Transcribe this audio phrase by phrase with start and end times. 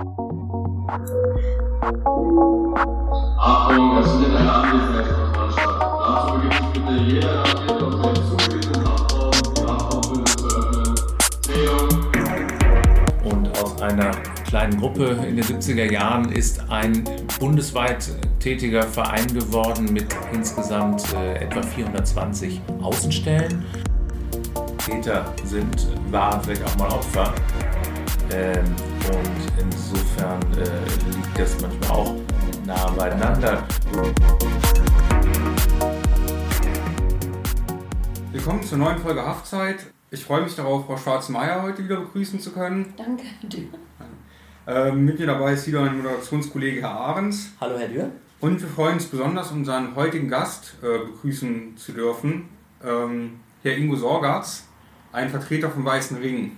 [0.00, 0.48] Achtung,
[3.96, 5.76] das findet eine Anwesenheitskontrolle statt.
[6.00, 10.94] Dazu begibt sich bitte jeder Nachricht auf den zugewiesenen Achtung, die Achtung zu öffnen.
[11.42, 11.88] Zählung.
[13.24, 14.10] Und aus einer
[14.48, 17.04] kleinen Gruppe in den 70er Jahren ist ein
[17.38, 18.08] bundesweit
[18.38, 23.66] tätiger Verein geworden mit insgesamt äh, etwa 420 Außenstellen.
[24.78, 27.34] Täter sind, waren vielleicht auch mal Opfer.
[28.32, 28.64] Ähm,
[29.08, 32.14] und insofern äh, liegt das manchmal auch
[32.64, 33.66] nah beieinander.
[38.30, 39.86] Willkommen zur neuen Folge Haftzeit.
[40.12, 42.94] Ich freue mich darauf, Frau Schwarz-Meyer heute wieder begrüßen zu können.
[42.96, 43.64] Danke, dir.
[44.68, 47.50] Ähm, mit mir dabei ist wieder mein Moderationskollege Herr Ahrens.
[47.60, 48.10] Hallo, Herr Dürr.
[48.38, 52.48] Und wir freuen uns besonders, unseren heutigen Gast äh, begrüßen zu dürfen,
[52.84, 54.68] ähm, Herr Ingo Sorgatz,
[55.10, 56.52] ein Vertreter vom Weißen Ring,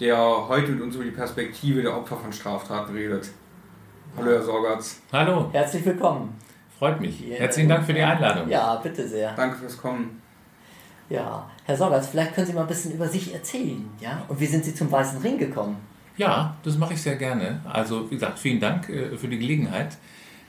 [0.00, 3.30] der heute mit uns über die Perspektive der Opfer von Straftaten redet.
[4.16, 5.00] Hallo, Herr Sorgatz.
[5.12, 6.34] Hallo, Herzlich willkommen.
[6.78, 7.22] freut mich.
[7.30, 8.48] Herzlichen Dank für die Einladung.
[8.48, 9.34] Ja, bitte sehr.
[9.34, 10.20] Danke fürs Kommen.
[11.08, 14.24] Ja, Herr Sorgatz, vielleicht können Sie mal ein bisschen über sich erzählen, ja?
[14.28, 15.76] Und wie sind Sie zum Weißen Ring gekommen?
[16.16, 17.60] Ja, das mache ich sehr gerne.
[17.70, 19.96] Also, wie gesagt, vielen Dank äh, für die Gelegenheit,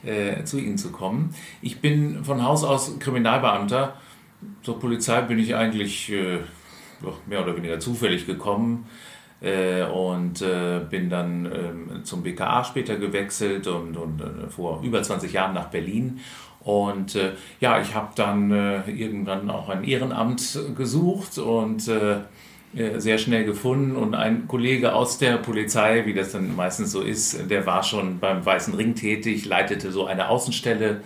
[0.04, 1.36] äh, zu Ihnen zu kommen.
[1.61, 3.95] Ich bin von Haus aus Kriminalbeamter.
[4.64, 6.39] Zur Polizei bin ich eigentlich äh,
[7.28, 8.88] mehr oder weniger zufällig gekommen
[9.40, 15.32] und äh, bin dann ähm, zum BKA später gewechselt und, und äh, vor über 20
[15.32, 16.20] Jahren nach Berlin.
[16.62, 22.18] Und äh, ja, ich habe dann äh, irgendwann auch ein Ehrenamt gesucht und äh,
[22.76, 23.96] äh, sehr schnell gefunden.
[23.96, 28.20] Und ein Kollege aus der Polizei, wie das dann meistens so ist, der war schon
[28.20, 31.02] beim Weißen Ring tätig, leitete so eine Außenstelle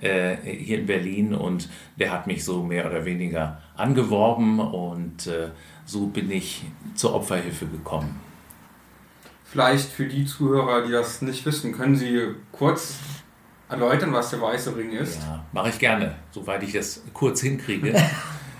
[0.00, 1.34] äh, hier in Berlin.
[1.34, 4.60] Und der hat mich so mehr oder weniger angeworben.
[4.60, 5.48] Und äh,
[5.84, 8.20] so bin ich zur Opferhilfe gekommen.
[9.44, 12.20] Vielleicht für die Zuhörer, die das nicht wissen, können Sie
[12.52, 12.96] kurz
[13.68, 15.20] erläutern, was der Weiße Ring ist?
[15.20, 17.94] Ja, mache ich gerne, soweit ich das kurz hinkriege.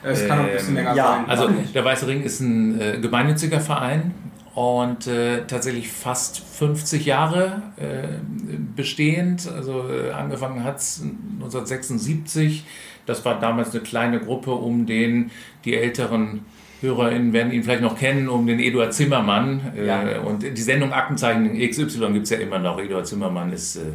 [0.04, 1.30] Es kann auch ein bisschen Ähm, länger ja, sein.
[1.30, 4.12] Also der Weiße Ring ist ein äh, gemeinnütziger Verein
[4.54, 8.18] und äh, tatsächlich fast 50 Jahre äh,
[8.74, 9.48] bestehend.
[9.48, 12.64] Also äh, angefangen hat es 1976.
[13.06, 15.30] Das war damals eine kleine Gruppe um den,
[15.64, 16.44] die älteren
[16.82, 19.72] HörerInnen werden ihn vielleicht noch kennen, um den Eduard Zimmermann.
[19.76, 20.20] Äh, Ja.
[20.20, 22.78] Und die Sendung Aktenzeichen XY gibt es ja immer noch.
[22.78, 23.76] Eduard Zimmermann ist...
[23.76, 23.93] Äh,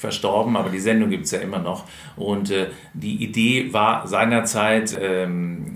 [0.00, 1.84] verstorben, aber die Sendung gibt es ja immer noch.
[2.16, 5.74] Und äh, die Idee war seinerzeit, ähm,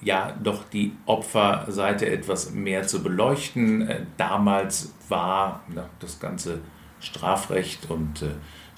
[0.00, 3.88] ja, doch die Opferseite etwas mehr zu beleuchten.
[3.88, 6.60] Äh, damals war ja, das ganze
[7.00, 8.26] Strafrecht und äh,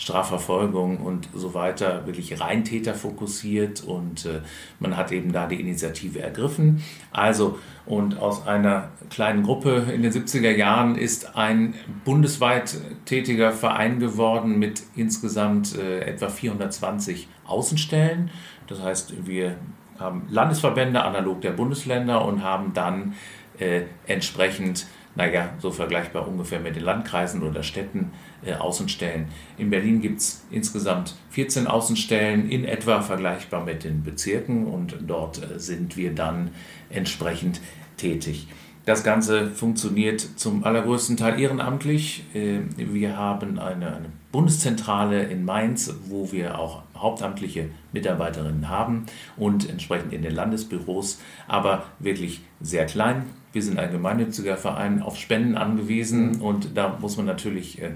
[0.00, 4.40] Strafverfolgung und so weiter wirklich rein täterfokussiert und äh,
[4.78, 6.82] man hat eben da die Initiative ergriffen.
[7.12, 11.74] Also und aus einer kleinen Gruppe in den 70er Jahren ist ein
[12.06, 18.30] bundesweit tätiger Verein geworden mit insgesamt äh, etwa 420 Außenstellen.
[18.68, 19.56] Das heißt, wir
[19.98, 23.16] haben Landesverbände analog der Bundesländer und haben dann
[23.58, 28.12] äh, entsprechend, naja, so vergleichbar ungefähr mit den Landkreisen oder Städten,
[28.44, 29.26] äh, Außenstellen.
[29.58, 35.42] In Berlin gibt es insgesamt 14 Außenstellen, in etwa vergleichbar mit den Bezirken und dort
[35.42, 36.50] äh, sind wir dann
[36.90, 37.60] entsprechend
[37.96, 38.48] tätig.
[38.86, 42.24] Das Ganze funktioniert zum allergrößten Teil ehrenamtlich.
[42.34, 49.06] Äh, Wir haben eine, eine Bundeszentrale in Mainz, wo wir auch hauptamtliche Mitarbeiterinnen haben
[49.36, 53.24] und entsprechend in den Landesbüros, aber wirklich sehr klein.
[53.52, 57.92] Wir sind ein gemeinnütziger Verein auf Spenden angewiesen und da muss man natürlich äh,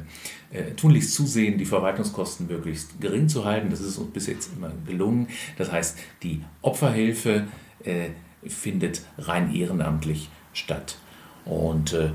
[0.51, 3.71] äh, tunlichst zusehen, die Verwaltungskosten möglichst gering zu halten.
[3.71, 5.29] Das ist uns bis jetzt immer gelungen.
[5.57, 7.47] Das heißt, die Opferhilfe
[7.85, 8.11] äh,
[8.47, 10.99] findet rein ehrenamtlich statt.
[11.45, 12.11] Und äh,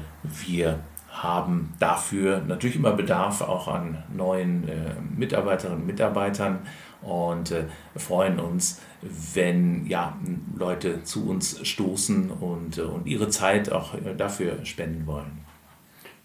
[0.46, 0.80] wir
[1.10, 6.60] haben dafür natürlich immer Bedarf auch an neuen äh, Mitarbeiterinnen und Mitarbeitern
[7.02, 7.66] und äh,
[7.96, 10.18] freuen uns, wenn ja,
[10.56, 15.46] Leute zu uns stoßen und, äh, und ihre Zeit auch äh, dafür spenden wollen.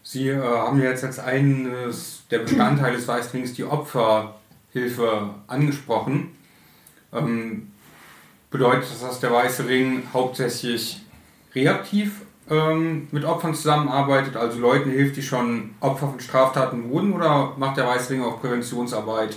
[0.03, 6.37] Sie äh, haben ja jetzt als eines der Bestandteile des Weißrings die Opferhilfe angesprochen.
[7.13, 7.71] Ähm,
[8.51, 11.01] bedeutet das, dass der Weiße Ring hauptsächlich
[11.55, 17.55] reaktiv ähm, mit Opfern zusammenarbeitet, also Leuten hilft, die schon Opfer von Straftaten wurden, oder
[17.57, 19.37] macht der Weiße Ring auch Präventionsarbeit?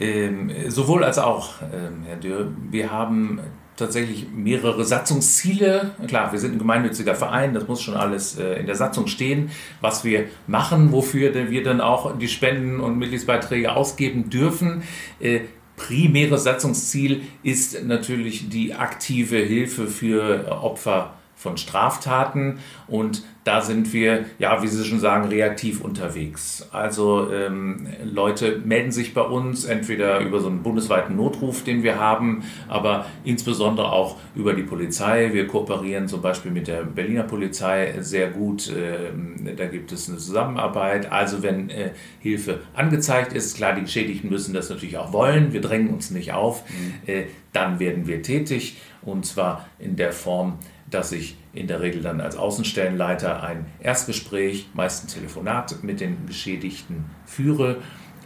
[0.00, 2.50] Ähm, sowohl als auch, ähm, Herr Dürr.
[2.70, 3.40] Wir haben
[3.76, 5.92] tatsächlich mehrere Satzungsziele.
[6.06, 9.50] Klar, wir sind ein gemeinnütziger Verein, das muss schon alles äh, in der Satzung stehen,
[9.80, 14.82] was wir machen, wofür wir dann auch die Spenden und Mitgliedsbeiträge ausgeben dürfen.
[15.18, 15.40] Äh,
[15.76, 24.26] primäres Satzungsziel ist natürlich die aktive Hilfe für Opfer von Straftaten und da sind wir,
[24.38, 26.68] ja, wie Sie schon sagen, reaktiv unterwegs.
[26.70, 31.98] Also ähm, Leute melden sich bei uns entweder über so einen bundesweiten Notruf, den wir
[31.98, 35.30] haben, aber insbesondere auch über die Polizei.
[35.32, 38.72] Wir kooperieren zum Beispiel mit der Berliner Polizei sehr gut.
[38.72, 41.10] Ähm, da gibt es eine Zusammenarbeit.
[41.10, 45.52] Also wenn äh, Hilfe angezeigt ist, klar, die Geschädigten müssen das natürlich auch wollen.
[45.52, 46.62] Wir drängen uns nicht auf.
[46.68, 47.12] Mhm.
[47.12, 50.58] Äh, dann werden wir tätig und zwar in der Form,
[50.90, 56.26] dass ich in der Regel dann als Außenstellenleiter ein Erstgespräch, meist ein Telefonat mit den
[56.26, 57.76] Geschädigten führe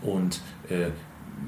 [0.03, 0.91] und äh,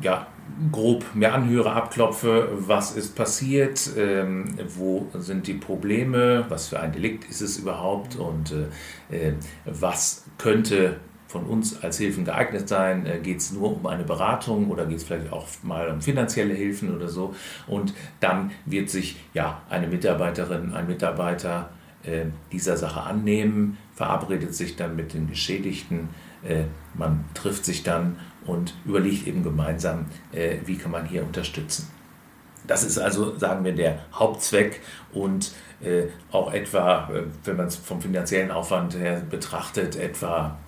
[0.03, 0.27] ja,
[0.73, 6.93] grob mir anhöre, abklopfe, was ist passiert, ähm, wo sind die Probleme, was für ein
[6.93, 8.55] Delikt ist es überhaupt und
[9.11, 9.35] äh, äh
[9.65, 13.07] was könnte von uns als Hilfen geeignet sein?
[13.07, 16.55] Äh, geht es nur um eine Beratung oder geht es vielleicht auch mal um finanzielle
[16.55, 17.35] Hilfen oder so?
[17.67, 21.71] Und dann wird sich ja eine Mitarbeiterin, ein Mitarbeiter
[22.03, 26.09] äh, dieser Sache annehmen, verabredet sich dann mit den Geschädigten,
[26.47, 26.65] äh,
[26.95, 31.91] man trifft sich dann und überlegt eben gemeinsam, äh, wie kann man hier unterstützen.
[32.67, 34.81] Das ist also, sagen wir, der Hauptzweck
[35.13, 35.53] und
[35.83, 40.59] äh, auch etwa, äh, wenn man es vom finanziellen Aufwand her betrachtet, etwa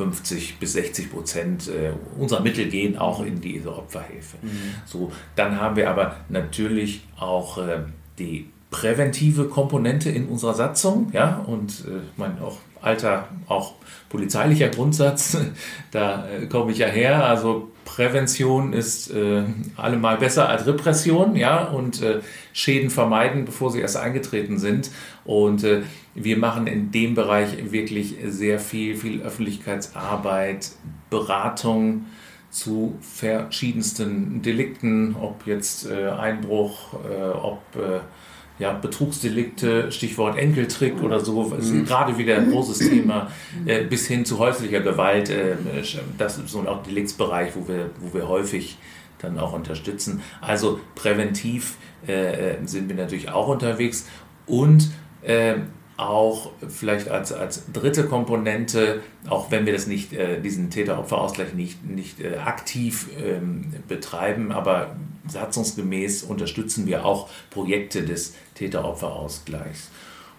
[0.00, 4.38] 50 bis 60 Prozent äh, unserer Mittel gehen auch in diese Opferhilfe.
[4.40, 4.74] Mhm.
[4.86, 7.80] So, dann haben wir aber natürlich auch äh,
[8.18, 13.74] die präventive Komponente in unserer Satzung, ja, und äh, mein auch alter, auch
[14.08, 15.36] polizeilicher Grundsatz,
[15.90, 19.42] da äh, komme ich ja her, also Prävention ist äh,
[19.76, 22.20] allemal besser als Repression, ja, und äh,
[22.52, 24.90] Schäden vermeiden, bevor sie erst eingetreten sind.
[25.24, 25.82] Und äh,
[26.14, 30.70] wir machen in dem Bereich wirklich sehr viel, viel Öffentlichkeitsarbeit,
[31.10, 32.06] Beratung
[32.50, 38.00] zu verschiedensten Delikten, ob jetzt äh, Einbruch, äh, ob äh,
[38.60, 41.86] ja, Betrugsdelikte, Stichwort Enkeltrick oder so, ist mhm.
[41.86, 43.30] gerade wieder ein großes Thema,
[43.64, 45.30] äh, bis hin zu häuslicher Gewalt.
[45.30, 45.56] Äh,
[46.18, 48.76] das ist so ein Deliktsbereich, wo wir, wo wir häufig
[49.18, 50.22] dann auch unterstützen.
[50.42, 51.76] Also präventiv
[52.06, 54.06] äh, äh sind wir natürlich auch unterwegs
[54.46, 54.90] und
[55.22, 55.54] äh,
[56.00, 61.84] auch vielleicht als, als dritte Komponente, auch wenn wir das nicht, äh, diesen Täter-Opfer-Ausgleich nicht,
[61.84, 64.96] nicht äh, aktiv ähm, betreiben, aber
[65.28, 69.90] satzungsgemäß unterstützen wir auch Projekte des Täter-Opfer-Ausgleichs.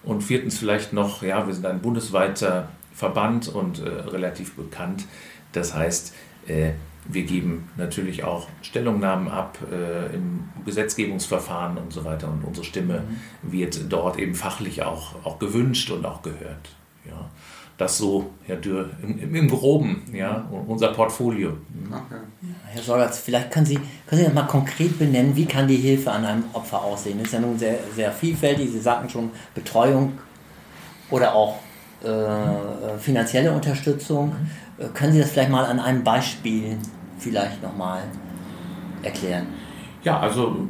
[0.03, 5.05] Und viertens vielleicht noch, ja, wir sind ein bundesweiter Verband und äh, relativ bekannt.
[5.51, 6.13] Das heißt,
[6.47, 6.71] äh,
[7.05, 12.27] wir geben natürlich auch Stellungnahmen ab äh, im Gesetzgebungsverfahren und so weiter.
[12.29, 13.51] Und unsere Stimme mhm.
[13.51, 16.69] wird dort eben fachlich auch, auch gewünscht und auch gehört.
[17.05, 17.29] Ja.
[17.77, 21.49] Das so, Herr Dürr, im, im Groben, ja, unser Portfolio.
[21.49, 21.91] Mhm.
[21.91, 22.21] Okay.
[22.41, 25.77] Ja, Herr Sorgatz, vielleicht können Sie, können Sie das mal konkret benennen, wie kann die
[25.77, 27.17] Hilfe an einem Opfer aussehen?
[27.17, 28.69] Das ist ja nun sehr, sehr vielfältig.
[28.71, 30.19] Sie sagten schon Betreuung
[31.09, 31.57] oder auch
[32.03, 34.27] äh, finanzielle Unterstützung.
[34.29, 36.77] Mhm können Sie das vielleicht mal an einem Beispiel
[37.19, 38.03] vielleicht nochmal
[39.03, 39.47] erklären?
[40.03, 40.67] Ja, also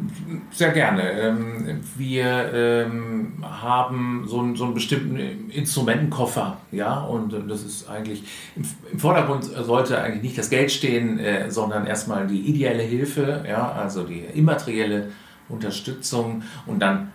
[0.51, 1.09] sehr gerne.
[1.09, 8.23] Ähm, wir ähm, haben so einen, so einen bestimmten Instrumentenkoffer, ja, und das ist eigentlich
[8.57, 13.71] im Vordergrund sollte eigentlich nicht das Geld stehen, äh, sondern erstmal die ideelle Hilfe, ja,
[13.71, 15.11] also die immaterielle
[15.47, 17.13] Unterstützung und dann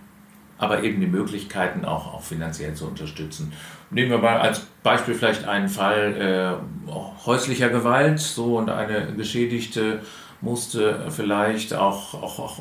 [0.58, 3.52] aber eben die Möglichkeiten auch, auch finanziell zu unterstützen.
[3.90, 9.98] Nehmen wir mal als Beispiel vielleicht einen Fall äh, häuslicher Gewalt, so und eine Geschädigte
[10.40, 12.58] musste vielleicht auch, auch, auch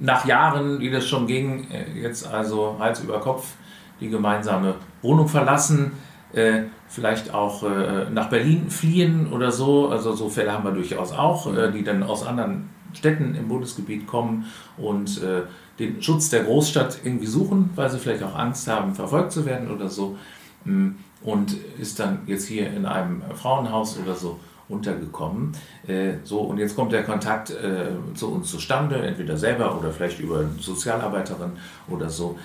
[0.00, 3.52] nach Jahren, wie das schon ging, äh, jetzt also Hals über Kopf
[4.00, 5.92] die gemeinsame Wohnung verlassen,
[6.32, 9.90] äh, vielleicht auch äh, nach Berlin fliehen oder so.
[9.90, 14.08] Also so Fälle haben wir durchaus auch, äh, die dann aus anderen Städten im Bundesgebiet
[14.08, 15.42] kommen und äh,
[15.78, 19.70] den Schutz der Großstadt irgendwie suchen, weil sie vielleicht auch Angst haben, verfolgt zu werden
[19.70, 20.18] oder so.
[20.64, 20.90] Mm,
[21.22, 25.52] und ist dann jetzt hier in einem Frauenhaus oder so untergekommen.
[25.86, 30.20] Äh, so, und jetzt kommt der Kontakt äh, zu uns zustande, entweder selber oder vielleicht
[30.20, 31.52] über eine Sozialarbeiterin
[31.88, 32.38] oder so.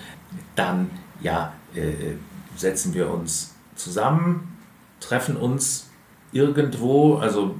[0.56, 0.90] Dann
[1.22, 2.16] ja, äh,
[2.56, 4.58] setzen wir uns zusammen,
[5.00, 5.90] treffen uns
[6.32, 7.56] irgendwo, also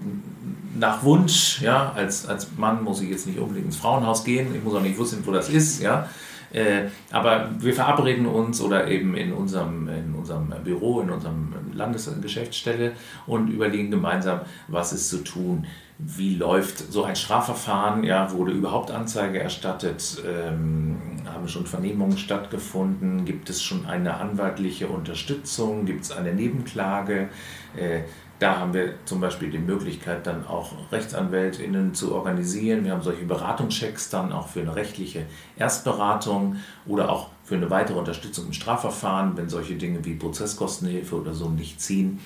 [0.78, 4.64] nach Wunsch, ja, als, als Mann muss ich jetzt nicht unbedingt ins Frauenhaus gehen, ich
[4.64, 6.08] muss auch nicht wissen, wo das ist, ja.
[6.52, 12.94] Äh, aber wir verabreden uns oder eben in unserem, in unserem Büro, in unserem Landesgeschäftsstelle
[13.28, 15.68] und überlegen gemeinsam, was ist zu tun.
[15.98, 18.06] Wie läuft so ein Strafverfahren?
[18.06, 20.24] Ja, wurde überhaupt Anzeige erstattet?
[20.26, 20.98] Ähm,
[21.34, 23.26] haben schon Vernehmungen stattgefunden?
[23.26, 25.86] Gibt es schon eine anwaltliche Unterstützung?
[25.86, 27.30] Gibt es eine Nebenklage?
[27.76, 28.04] Äh,
[28.40, 32.86] Da haben wir zum Beispiel die Möglichkeit, dann auch RechtsanwältInnen zu organisieren.
[32.86, 35.26] Wir haben solche Beratungschecks dann auch für eine rechtliche
[35.58, 36.56] Erstberatung
[36.88, 41.50] oder auch für eine weitere Unterstützung im Strafverfahren, wenn solche Dinge wie Prozesskostenhilfe oder so
[41.50, 42.20] nicht ziehen.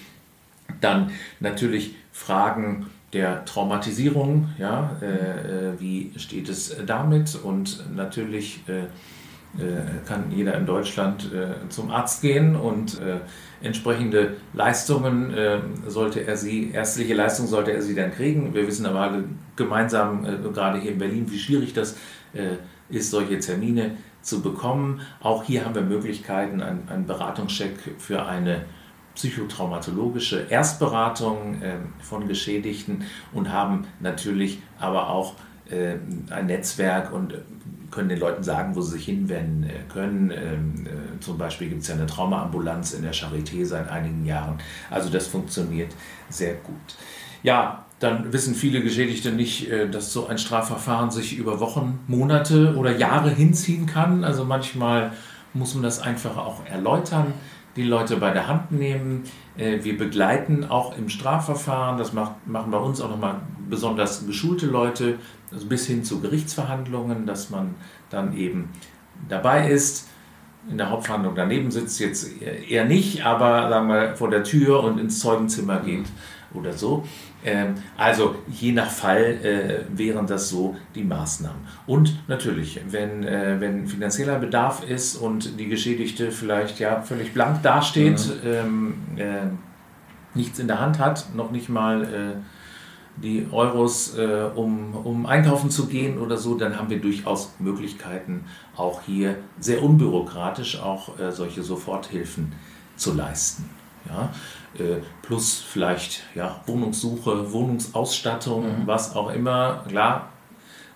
[0.82, 7.36] Dann natürlich Fragen der Traumatisierung, ja, äh, äh wie steht es damit?
[7.36, 8.86] Und natürlich äh,
[10.08, 13.18] kann jeder in Deutschland äh, zum Arzt gehen und äh,
[13.62, 15.34] entsprechende Leistungen
[15.88, 18.54] sollte er sie, ärztliche Leistungen sollte er sie dann kriegen.
[18.54, 19.24] Wir wissen aber alle
[19.56, 21.96] gemeinsam, gerade hier in Berlin, wie schwierig das
[22.90, 23.92] ist, solche Termine
[24.22, 25.00] zu bekommen.
[25.22, 28.66] Auch hier haben wir Möglichkeiten, einen Beratungscheck für eine
[29.16, 31.62] psychotraumatologische Erstberatung
[32.02, 35.36] von Geschädigten und haben natürlich aber auch
[35.72, 37.36] ein Netzwerk und
[37.94, 40.32] können den Leuten sagen, wo sie sich hinwenden äh, können.
[40.32, 44.58] Ähm, äh, zum Beispiel gibt es ja eine Traumaambulanz in der Charité seit einigen Jahren.
[44.90, 45.94] Also das funktioniert
[46.30, 46.76] sehr gut.
[47.44, 52.76] Ja, dann wissen viele Geschädigte nicht, äh, dass so ein Strafverfahren sich über Wochen, Monate
[52.76, 54.24] oder Jahre hinziehen kann.
[54.24, 55.12] Also manchmal
[55.54, 57.34] muss man das einfach auch erläutern,
[57.76, 59.24] die Leute bei der Hand nehmen.
[59.56, 65.20] Wir begleiten auch im Strafverfahren, das machen bei uns auch nochmal besonders geschulte Leute,
[65.52, 67.76] also bis hin zu Gerichtsverhandlungen, dass man
[68.10, 68.70] dann eben
[69.30, 70.10] dabei ist.
[70.70, 74.98] In der Hauptverhandlung daneben sitzt jetzt eher nicht, aber sagen wir vor der Tür und
[75.00, 76.06] ins Zeugenzimmer geht
[76.54, 77.06] oder so.
[77.44, 81.62] Ähm, also je nach Fall äh, wären das so die Maßnahmen.
[81.88, 87.64] Und natürlich, wenn, äh, wenn finanzieller Bedarf ist und die Geschädigte vielleicht ja völlig blank
[87.64, 88.50] dasteht, mhm.
[88.50, 92.42] ähm, äh, nichts in der Hand hat, noch nicht mal
[93.18, 98.46] die Euros, äh, um, um einkaufen zu gehen oder so, dann haben wir durchaus Möglichkeiten,
[98.76, 102.54] auch hier sehr unbürokratisch auch äh, solche Soforthilfen
[102.96, 103.70] zu leisten.
[104.08, 104.32] Ja?
[104.78, 108.88] Äh, plus vielleicht ja, Wohnungssuche, Wohnungsausstattung, mhm.
[108.88, 109.84] was auch immer.
[109.88, 110.30] Klar,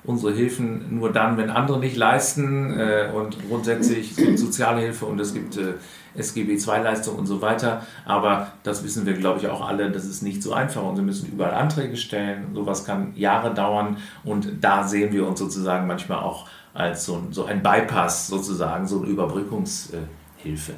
[0.03, 5.57] unsere Hilfen nur dann, wenn andere nicht leisten äh, und grundsätzlich Sozialhilfe und es gibt
[5.57, 5.74] äh,
[6.15, 7.86] SGB II-Leistung und so weiter.
[8.05, 11.03] Aber das wissen wir, glaube ich, auch alle, das ist nicht so einfach und wir
[11.03, 12.55] müssen überall Anträge stellen.
[12.55, 17.46] Sowas kann Jahre dauern und da sehen wir uns sozusagen manchmal auch als so, so
[17.46, 20.74] ein Bypass sozusagen, so eine Überbrückungshilfe.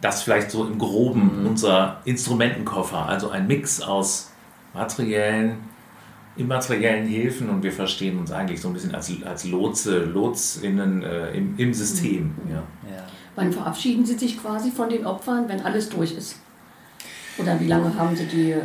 [0.00, 1.46] Das vielleicht so im Groben mhm.
[1.46, 4.30] unser Instrumentenkoffer, also ein Mix aus
[4.74, 5.58] materiellen,
[6.36, 11.30] immateriellen Hilfen und wir verstehen uns eigentlich so ein bisschen als, als Lotse, Lotsinnen äh,
[11.32, 12.34] im, im System.
[12.44, 12.50] Mhm.
[12.50, 12.56] Ja.
[12.56, 13.02] ja.
[13.36, 16.36] Wann verabschieden Sie sich quasi von den Opfern, wenn alles durch ist?
[17.38, 18.62] Oder wie lange haben Sie die äh,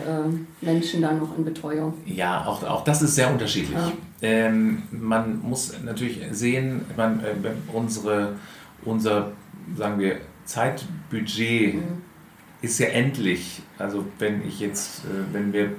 [0.62, 1.94] Menschen dann noch in Betreuung?
[2.06, 3.78] Ja, auch, auch das ist sehr unterschiedlich.
[3.78, 3.92] Ja.
[4.22, 7.34] Ähm, man muss natürlich sehen, man, äh,
[7.74, 8.36] unsere,
[8.86, 9.34] unser,
[9.76, 12.02] sagen wir, Zeitbudget mhm.
[12.62, 13.62] ist ja endlich.
[13.78, 15.72] Also wenn ich jetzt, äh, wenn wir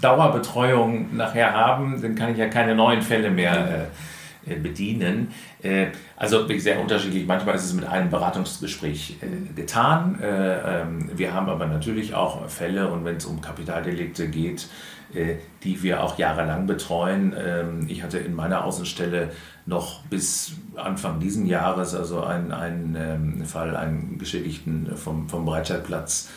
[0.00, 3.88] Dauerbetreuung nachher haben, dann kann ich ja keine neuen Fälle mehr
[4.46, 5.28] äh, äh bedienen.
[5.62, 7.26] Äh, also wirklich sehr unterschiedlich.
[7.26, 10.20] Manchmal ist es mit einem Beratungsgespräch äh, getan.
[10.20, 14.68] Äh, ähm, wir haben aber natürlich auch Fälle und wenn es um Kapitaldelikte geht,
[15.62, 17.34] die wir auch jahrelang betreuen.
[17.38, 19.30] Ähm, ich hatte in meiner Außenstelle
[19.64, 26.28] noch bis Anfang diesen Jahres also einen, einen ähm, Fall, einen Geschädigten vom, vom Breitscheidplatz,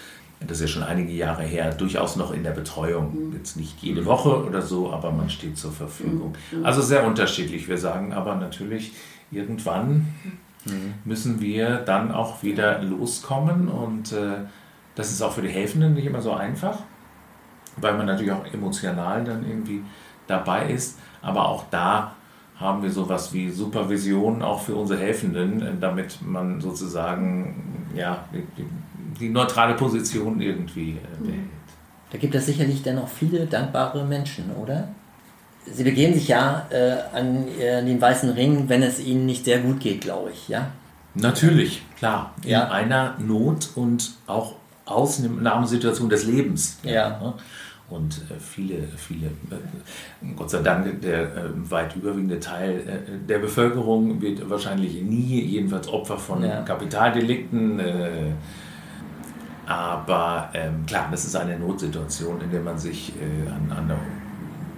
[0.47, 3.29] das ist ja schon einige Jahre her, durchaus noch in der Betreuung.
[3.29, 3.33] Mhm.
[3.35, 6.33] Jetzt nicht jede Woche oder so, aber man steht zur Verfügung.
[6.51, 6.65] Mhm.
[6.65, 7.67] Also sehr unterschiedlich.
[7.67, 8.93] Wir sagen aber natürlich,
[9.31, 10.07] irgendwann
[10.65, 10.93] mhm.
[11.03, 14.45] müssen wir dann auch wieder loskommen und äh,
[14.95, 16.79] das ist auch für die Helfenden nicht immer so einfach,
[17.81, 19.81] weil man natürlich auch emotional dann irgendwie
[20.27, 20.99] dabei ist.
[21.21, 22.15] Aber auch da
[22.59, 28.65] haben wir sowas wie Supervision auch für unsere Helfenden, äh, damit man sozusagen ja, die,
[29.19, 31.49] die neutrale Position irgendwie äh, behält.
[32.11, 34.89] Da gibt es sicherlich dann auch viele dankbare Menschen, oder?
[35.71, 39.59] Sie begeben sich ja äh, an äh, den weißen Ring, wenn es ihnen nicht sehr
[39.59, 40.71] gut geht, glaube ich, ja?
[41.13, 42.33] Natürlich, klar.
[42.43, 42.69] In ja.
[42.69, 44.55] einer Not und auch
[44.85, 46.79] Ausnahmesituation des Lebens.
[46.83, 46.91] Ja.
[46.91, 47.33] ja.
[47.89, 54.21] Und äh, viele, viele, äh, Gott sei Dank, der äh, weit überwiegende Teil der Bevölkerung
[54.21, 56.61] wird wahrscheinlich nie, jedenfalls Opfer von ja.
[56.61, 57.81] Kapitaldelikten.
[59.65, 63.13] aber ähm, klar, das ist eine Notsituation, in der man sich
[63.47, 63.91] an, an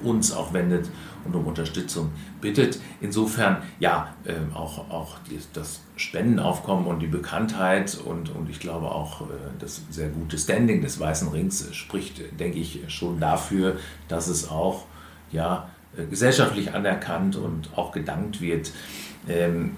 [0.03, 0.89] uns auch wendet
[1.25, 2.79] und um Unterstützung bittet.
[3.00, 8.91] Insofern, ja, äh, auch, auch die, das Spendenaufkommen und die Bekanntheit und, und ich glaube
[8.91, 13.77] auch äh, das sehr gute Standing des Weißen Rings spricht, denke ich, schon dafür,
[14.08, 14.86] dass es auch
[15.31, 18.72] ja, äh, gesellschaftlich anerkannt und auch gedankt wird.
[19.27, 19.75] Ähm,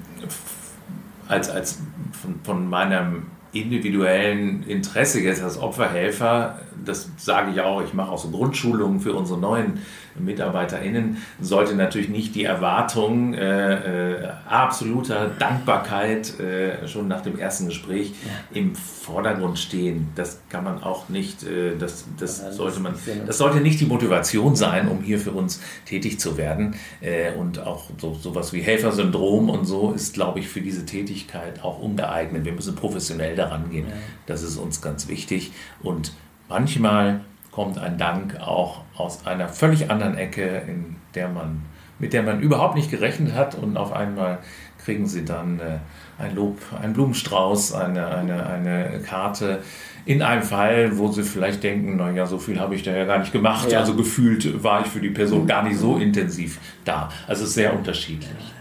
[1.27, 1.79] als, als
[2.11, 8.17] von, von meinem individuellen Interesse jetzt als Opferhelfer, das sage ich auch, ich mache auch
[8.17, 9.79] so Grundschulungen für unsere neuen
[10.19, 17.67] MitarbeiterInnen, sollte natürlich nicht die Erwartung äh, äh, absoluter Dankbarkeit äh, schon nach dem ersten
[17.67, 18.59] Gespräch ja.
[18.59, 20.09] im Vordergrund stehen.
[20.15, 22.93] Das kann man auch nicht, äh, das, das, sollte man,
[23.25, 26.75] das sollte nicht die Motivation sein, um hier für uns tätig zu werden.
[27.01, 31.63] Äh, und auch so, sowas wie Helfersyndrom und so ist, glaube ich, für diese Tätigkeit
[31.63, 32.45] auch ungeeignet.
[32.45, 33.87] Wir müssen professionell daran gehen.
[33.87, 33.95] Ja.
[34.25, 35.51] Das ist uns ganz wichtig.
[35.81, 36.13] Und
[36.49, 37.21] manchmal
[37.53, 41.61] kommt ein Dank auch aus einer völlig anderen Ecke, in der man,
[41.99, 44.39] mit der man überhaupt nicht gerechnet hat und auf einmal
[44.83, 45.77] kriegen sie dann äh,
[46.21, 49.61] ein Lob, einen Blumenstrauß, eine, eine, eine Karte.
[50.05, 53.19] In einem Fall, wo sie vielleicht denken, naja, so viel habe ich da ja gar
[53.19, 53.71] nicht gemacht.
[53.71, 53.79] Ja.
[53.79, 57.09] Also gefühlt war ich für die Person gar nicht so intensiv da.
[57.27, 58.53] Also sehr unterschiedlich.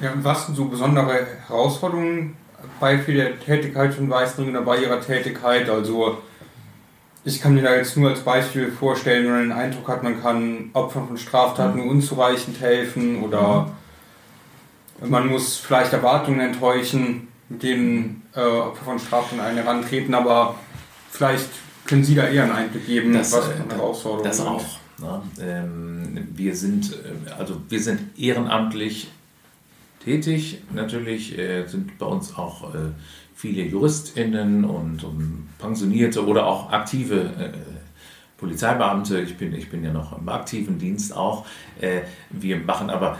[0.00, 2.36] Ja, was sind so besondere Herausforderungen
[2.78, 5.68] bei der Tätigkeit von Weißring oder bei ihrer Tätigkeit?
[5.68, 6.18] Also
[7.26, 10.22] ich kann mir da jetzt nur als Beispiel vorstellen, wenn man den Eindruck hat, man
[10.22, 13.72] kann Opfern von Straftaten nur unzureichend helfen oder
[15.04, 20.54] man muss vielleicht Erwartungen enttäuschen, mit denen äh, Opfer von Straftaten einen herantreten, aber
[21.10, 21.48] vielleicht
[21.84, 24.64] können Sie da eher einen Einblick geben, das, was für Herausforderungen Das auch.
[25.00, 25.22] Ne?
[25.40, 29.10] Ähm, wir, sind, äh, also wir sind ehrenamtlich
[30.04, 32.78] tätig, natürlich äh, sind bei uns auch äh,
[33.36, 37.52] viele JuristInnen und, und pensionierte oder auch aktive äh,
[38.38, 39.20] Polizeibeamte.
[39.20, 41.46] Ich bin, ich bin ja noch im aktiven Dienst auch.
[41.78, 42.00] Äh,
[42.30, 43.18] wir machen aber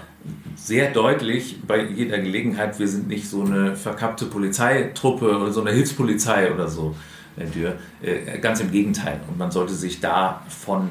[0.56, 5.70] sehr deutlich bei jeder Gelegenheit, wir sind nicht so eine verkappte Polizeitruppe oder so eine
[5.70, 6.96] Hilfspolizei oder so.
[7.36, 9.20] Äh, ganz im Gegenteil.
[9.28, 10.88] Und man sollte sich davon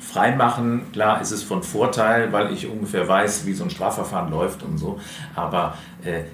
[0.00, 0.90] freimachen.
[0.92, 4.78] Klar ist es von Vorteil, weil ich ungefähr weiß, wie so ein Strafverfahren läuft und
[4.78, 4.98] so.
[5.34, 5.74] Aber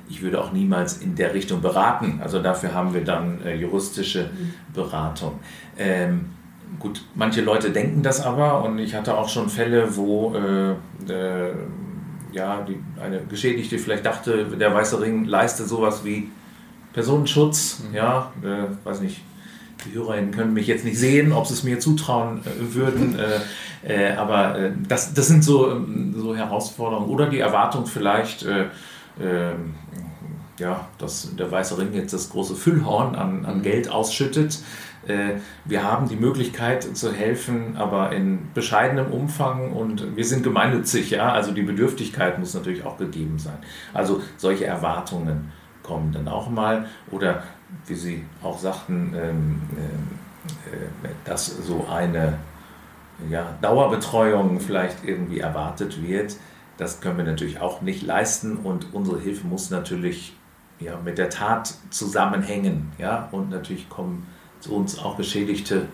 [0.08, 2.20] ich würde auch niemals in der Richtung beraten.
[2.22, 4.30] Also dafür haben wir dann äh, juristische
[4.74, 5.40] Beratung.
[5.78, 6.30] Ähm,
[6.78, 10.72] gut, manche Leute denken das aber und ich hatte auch schon Fälle, wo äh,
[11.12, 11.54] äh
[12.32, 16.30] ja, die, eine Geschädigte vielleicht dachte, der Weiße Ring leistet sowas wie
[16.94, 17.94] Personenschutz, mhm.
[17.94, 19.20] ja, äh, weiß nicht,
[19.84, 23.18] die Hörerinnen können mich jetzt nicht sehen, ob sie es mir zutrauen äh, würden.
[23.84, 27.08] Äh, äh, aber äh, das, das sind so, ähm, so Herausforderungen.
[27.08, 28.66] Oder die Erwartung vielleicht, äh,
[29.20, 29.74] ähm,
[30.58, 33.62] ja, dass der Weiße Ring jetzt das große Füllhorn an, an mhm.
[33.62, 34.60] Geld ausschüttet.
[35.06, 41.10] Äh, wir haben die Möglichkeit zu helfen, aber in bescheidenem Umfang und wir sind gemeinnützig,
[41.10, 43.58] ja, also die Bedürftigkeit muss natürlich auch gegeben sein.
[43.92, 47.42] Also solche Erwartungen kommen dann auch mal oder
[47.86, 49.60] wie Sie auch sagten, ähm,
[50.72, 52.38] äh, dass so eine
[53.30, 56.36] ja, Dauerbetreuung vielleicht irgendwie erwartet wird.
[56.82, 60.34] Das können wir natürlich auch nicht leisten und unsere Hilfe muss natürlich
[60.80, 62.90] ja, mit der Tat zusammenhängen.
[62.98, 63.28] Ja?
[63.30, 64.26] Und natürlich kommen
[64.58, 65.86] zu uns auch Geschädigte,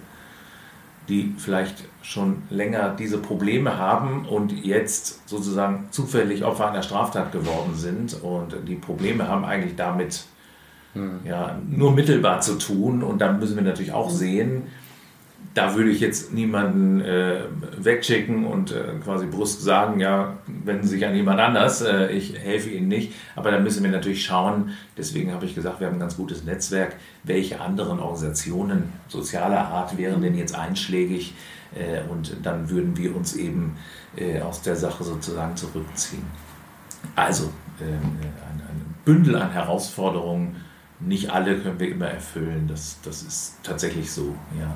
[1.11, 7.75] die vielleicht schon länger diese Probleme haben und jetzt sozusagen zufällig Opfer einer Straftat geworden
[7.75, 10.25] sind und die Probleme haben eigentlich damit
[10.95, 11.21] hm.
[11.27, 13.03] ja, nur mittelbar zu tun.
[13.03, 14.69] Und dann müssen wir natürlich auch sehen,
[15.55, 17.41] da würde ich jetzt niemanden äh,
[17.79, 22.39] wegschicken und äh, quasi brust sagen, ja, wenden Sie sich an jemand anders, äh, ich
[22.39, 23.13] helfe Ihnen nicht.
[23.35, 26.45] Aber da müssen wir natürlich schauen, deswegen habe ich gesagt, wir haben ein ganz gutes
[26.45, 31.35] Netzwerk, welche anderen Organisationen sozialer Art wären denn jetzt einschlägig
[31.75, 33.77] äh, und dann würden wir uns eben
[34.17, 36.27] äh, aus der Sache sozusagen zurückziehen.
[37.17, 40.57] Also ähm, ein, ein Bündel an Herausforderungen,
[41.01, 42.67] nicht alle können wir immer erfüllen.
[42.69, 44.75] Das, das ist tatsächlich so, ja.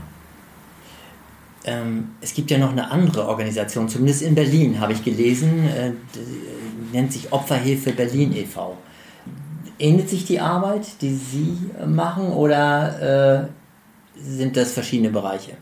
[1.65, 5.93] Ähm, es gibt ja noch eine andere Organisation, zumindest in Berlin habe ich gelesen, äh,
[6.93, 8.77] nennt sich Opferhilfe Berlin e.V.
[9.79, 15.53] Ähnelt sich die Arbeit, die Sie machen, oder äh, sind das verschiedene Bereiche?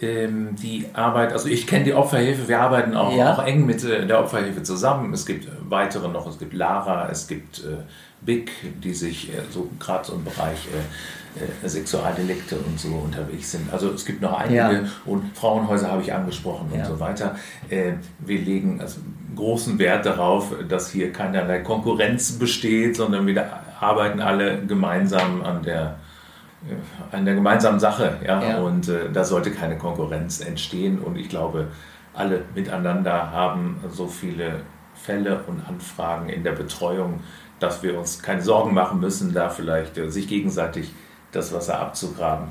[0.00, 3.34] Ähm, die Arbeit, also ich kenne die Opferhilfe, wir arbeiten auch, ja.
[3.34, 5.12] auch eng mit äh, der Opferhilfe zusammen.
[5.12, 7.82] Es gibt weitere noch, es gibt Lara, es gibt äh,
[8.22, 8.50] Big,
[8.82, 10.82] die sich äh, so gerade so im Bereich äh, äh,
[11.64, 13.72] Sexualdelikte und so unterwegs sind.
[13.72, 14.82] Also es gibt noch einige ja.
[15.06, 16.80] und Frauenhäuser habe ich angesprochen ja.
[16.80, 17.36] und so weiter.
[17.68, 19.00] Äh, wir legen also
[19.36, 23.46] großen Wert darauf, dass hier keinerlei Konkurrenz besteht, sondern wir
[23.80, 25.98] arbeiten alle gemeinsam an der
[26.68, 28.18] äh, an der gemeinsamen Sache.
[28.26, 28.42] Ja?
[28.42, 28.58] ja.
[28.58, 30.98] Und äh, da sollte keine Konkurrenz entstehen.
[30.98, 31.68] Und ich glaube,
[32.12, 34.62] alle miteinander haben so viele
[34.94, 37.20] Fälle und Anfragen in der Betreuung,
[37.58, 40.92] dass wir uns keine Sorgen machen müssen, da vielleicht äh, sich gegenseitig
[41.32, 42.48] das Wasser abzugraben.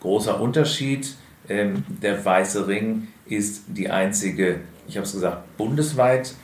[0.00, 1.14] Großer Unterschied,
[1.48, 6.34] ähm, der Weiße Ring ist die einzige, ich habe es gesagt, bundesweit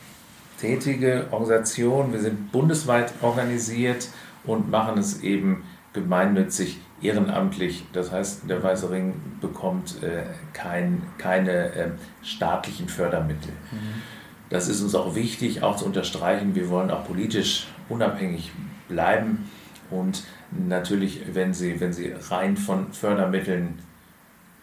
[0.61, 2.13] tätige Organisation.
[2.13, 4.09] Wir sind bundesweit organisiert
[4.45, 7.85] und machen es eben gemeinnützig, ehrenamtlich.
[7.93, 11.91] Das heißt, der Weiße Ring bekommt äh, kein, keine äh,
[12.23, 13.53] staatlichen Fördermittel.
[14.51, 16.55] Das ist uns auch wichtig, auch zu unterstreichen.
[16.55, 18.53] Wir wollen auch politisch unabhängig
[18.89, 19.51] bleiben.
[19.91, 20.25] Und
[20.69, 23.79] natürlich, wenn Sie, wenn Sie rein von Fördermitteln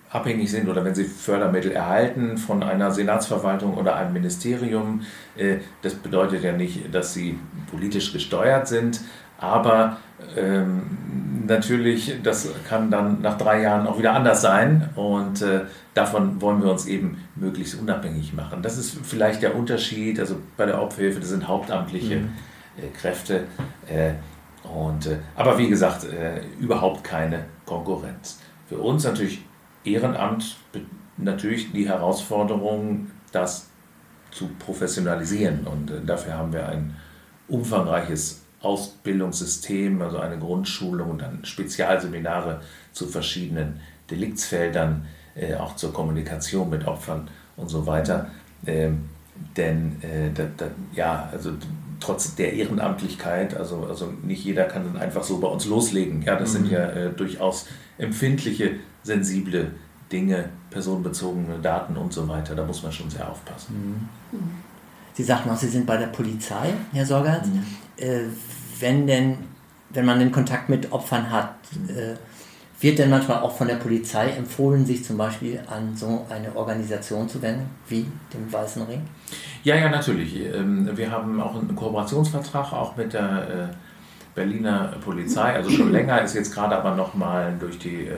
[0.10, 5.02] abhängig sind oder wenn sie Fördermittel erhalten von einer Senatsverwaltung oder einem Ministerium.
[5.38, 7.38] Äh, das bedeutet ja nicht, dass sie
[7.69, 9.02] politisch gesteuert sind,
[9.38, 9.97] aber
[10.36, 10.82] ähm,
[11.47, 15.62] natürlich, das kann dann nach drei Jahren auch wieder anders sein und äh,
[15.93, 18.62] davon wollen wir uns eben möglichst unabhängig machen.
[18.62, 22.30] Das ist vielleicht der Unterschied, also bei der Opferhilfe, das sind hauptamtliche mhm.
[22.78, 23.43] äh, Kräfte.
[23.88, 24.13] Äh,
[24.73, 28.39] und, äh, aber wie gesagt, äh, überhaupt keine Konkurrenz.
[28.67, 29.43] Für uns natürlich
[29.84, 30.58] Ehrenamt
[31.17, 33.69] natürlich die Herausforderung, das
[34.32, 35.65] zu professionalisieren.
[35.65, 36.95] Und äh, dafür haben wir ein
[37.47, 43.79] umfangreiches Ausbildungssystem, also eine Grundschulung und dann Spezialseminare zu verschiedenen
[44.12, 45.05] Deliktsfeldern,
[45.60, 48.27] auch zur Kommunikation mit Opfern und so weiter.
[48.65, 49.08] Ähm,
[49.55, 50.01] denn
[50.93, 51.53] ja, also
[51.99, 56.21] trotz der Ehrenamtlichkeit, also, also nicht jeder kann dann einfach so bei uns loslegen.
[56.21, 56.53] Ja, das mhm.
[56.53, 59.71] sind ja äh, durchaus empfindliche sensible
[60.12, 62.55] Dinge, personenbezogene Daten und so weiter.
[62.55, 64.09] Da muss man schon sehr aufpassen.
[64.31, 64.39] Mhm.
[65.13, 67.47] Sie sagten auch, Sie sind bei der Polizei, Herr Sorgatz.
[67.47, 67.63] Mhm.
[67.97, 68.21] Äh,
[68.79, 69.38] wenn denn,
[69.89, 71.55] wenn man den Kontakt mit Opfern hat,
[71.88, 72.15] äh,
[72.81, 77.27] wird denn manchmal auch von der Polizei empfohlen, sich zum Beispiel an so eine Organisation
[77.27, 79.01] zu wenden, wie dem Weißen Ring?
[79.63, 80.35] Ja, ja, natürlich.
[80.53, 83.75] Ähm, wir haben auch einen Kooperationsvertrag auch mit der äh,
[84.33, 88.15] Berliner Polizei, also schon länger, ist jetzt gerade aber nochmal durch die äh,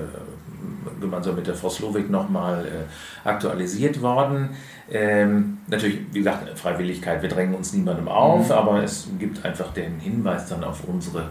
[0.99, 4.49] gemeinsam mit der Frau Slowik nochmal äh, aktualisiert worden.
[4.91, 8.51] Ähm, natürlich, wie gesagt, Freiwilligkeit, wir drängen uns niemandem auf, mhm.
[8.51, 11.29] aber es gibt einfach den Hinweis dann auf unsere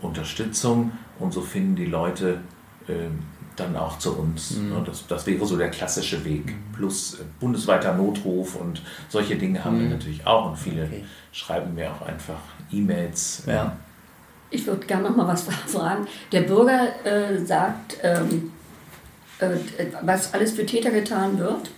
[0.00, 2.40] Unterstützung und so finden die Leute
[2.88, 3.08] äh,
[3.56, 4.56] dann auch zu uns.
[4.56, 4.70] Mhm.
[4.70, 4.82] Ne?
[4.84, 6.46] Das, das wäre so der klassische Weg.
[6.46, 6.72] Mhm.
[6.74, 9.92] Plus äh, bundesweiter Notruf und solche Dinge haben wir mhm.
[9.92, 11.04] natürlich auch und viele okay.
[11.32, 13.44] schreiben mir auch einfach E-Mails.
[13.46, 13.76] Ja.
[14.50, 16.06] Ich würde gerne noch mal was fragen.
[16.30, 18.52] Der Bürger äh, sagt, ähm,
[19.38, 19.56] äh,
[20.02, 21.70] was alles für Täter getan wird,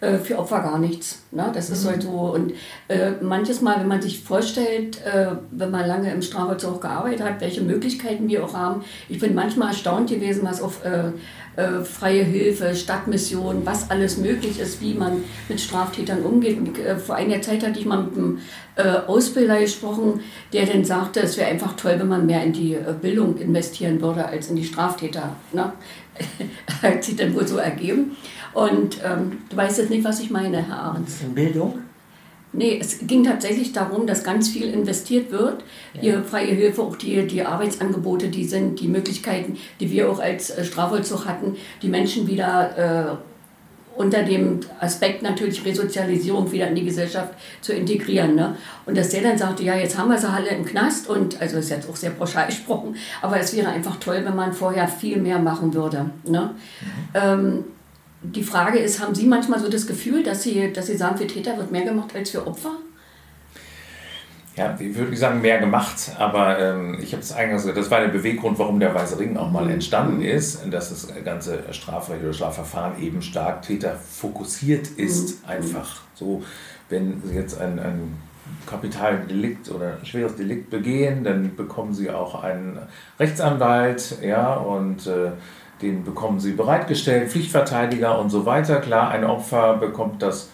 [0.00, 1.22] äh, für Opfer gar nichts.
[1.30, 1.50] Ne?
[1.54, 1.88] Das ist mhm.
[1.88, 2.10] halt so.
[2.10, 2.52] Und
[2.88, 7.40] äh, manches Mal, wenn man sich vorstellt, äh, wenn man lange im Strafvollzug gearbeitet hat,
[7.40, 11.12] welche Möglichkeiten wir auch haben, ich bin manchmal erstaunt gewesen, was auf äh,
[11.58, 16.58] äh, freie Hilfe, Stadtmission, was alles möglich ist, wie man mit Straftätern umgeht.
[16.58, 18.38] Und, vor einiger Zeit hatte ich mal mit einem
[19.06, 20.20] Ausbilder gesprochen,
[20.52, 24.26] der dann sagte, es wäre einfach toll, wenn man mehr in die Bildung investieren würde
[24.26, 25.34] als in die Straftäter.
[25.54, 25.72] Ne?
[26.82, 28.16] Hat sich dann wohl so ergeben.
[28.56, 31.20] Und ähm, du weißt jetzt nicht, was ich meine, Herr Ahrens.
[31.20, 31.80] In Bildung?
[32.54, 35.62] Nee, es ging tatsächlich darum, dass ganz viel investiert wird.
[35.92, 36.00] Ja.
[36.00, 40.48] Hier freie Hilfe, auch die, die Arbeitsangebote, die sind, die Möglichkeiten, die wir auch als
[40.48, 46.84] äh, Strafvollzug hatten, die Menschen wieder äh, unter dem Aspekt natürlich Resozialisierung wieder in die
[46.86, 48.36] Gesellschaft zu integrieren.
[48.36, 48.56] Ne?
[48.86, 51.58] Und dass der dann sagte, ja, jetzt haben wir sie alle im Knast und, also
[51.58, 55.18] ist jetzt auch sehr pauschal gesprochen, aber es wäre einfach toll, wenn man vorher viel
[55.18, 56.10] mehr machen würde.
[56.24, 56.54] Ne?
[56.80, 56.86] Mhm.
[57.12, 57.64] Ähm,
[58.22, 61.26] die Frage ist, haben Sie manchmal so das Gefühl, dass Sie, dass Sie sagen, für
[61.26, 62.72] Täter wird mehr gemacht als für Opfer?
[64.56, 68.00] Ja, ich würde sagen, mehr gemacht, aber ähm, ich habe es eingangs gesagt, das war
[68.00, 72.32] der Beweggrund, warum der Weiße Ring auch mal entstanden ist, dass das ganze Strafrecht oder
[72.32, 75.50] Strafverfahren eben stark täterfokussiert ist, mhm.
[75.50, 76.00] einfach.
[76.14, 76.42] So,
[76.88, 78.16] wenn Sie jetzt ein, ein
[78.66, 82.78] Kapitaldelikt oder ein schweres Delikt begehen, dann bekommen Sie auch einen
[83.20, 85.32] Rechtsanwalt, ja, und äh,
[85.82, 88.80] den bekommen sie bereitgestellt, Pflichtverteidiger und so weiter.
[88.80, 90.50] Klar, ein Opfer bekommt das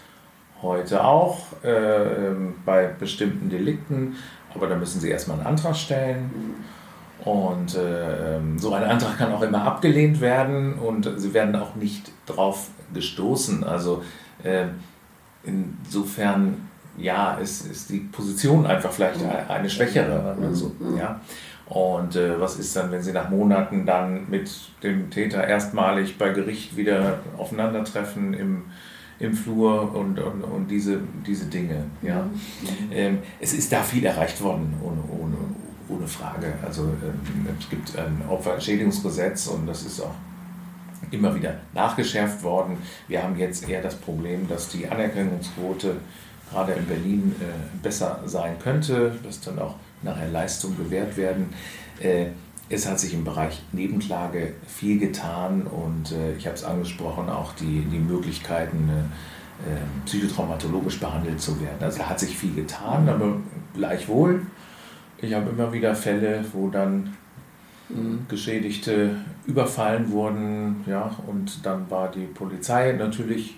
[0.61, 4.15] heute auch äh, ähm, bei bestimmten Delikten,
[4.53, 6.31] aber da müssen sie erstmal einen Antrag stellen.
[7.23, 11.75] Und äh, ähm, so ein Antrag kann auch immer abgelehnt werden und sie werden auch
[11.75, 13.63] nicht drauf gestoßen.
[13.63, 14.03] Also
[14.43, 14.65] äh,
[15.43, 20.35] insofern, ja, ist, ist die Position einfach vielleicht eine schwächere.
[20.41, 21.19] Also, ja.
[21.65, 24.51] Und äh, was ist dann, wenn Sie nach Monaten dann mit
[24.83, 28.65] dem Täter erstmalig bei Gericht wieder aufeinandertreffen im,
[29.19, 31.85] im Flur und, und, und diese, diese Dinge?
[32.01, 32.23] Ja?
[32.23, 32.91] Mhm.
[32.91, 35.37] Ähm, es ist da viel erreicht worden, ohne, ohne,
[35.87, 36.53] ohne Frage.
[36.63, 40.15] Also ähm, es gibt ein Opferentschädigungsgesetz und das ist auch
[41.11, 42.77] immer wieder nachgeschärft worden.
[43.07, 45.95] Wir haben jetzt eher das Problem, dass die Anerkennungsquote
[46.53, 47.45] gerade in Berlin äh,
[47.81, 51.49] besser sein könnte, dass dann auch nachher Leistungen gewährt werden.
[51.99, 52.27] Äh,
[52.69, 57.53] es hat sich im Bereich Nebenklage viel getan und äh, ich habe es angesprochen, auch
[57.53, 61.81] die, die Möglichkeiten, äh, psychotraumatologisch behandelt zu werden.
[61.81, 63.37] Also da hat sich viel getan, aber
[63.73, 64.45] gleichwohl,
[65.21, 67.15] ich habe immer wieder Fälle, wo dann
[68.27, 73.57] Geschädigte überfallen wurden, ja, und dann war die Polizei natürlich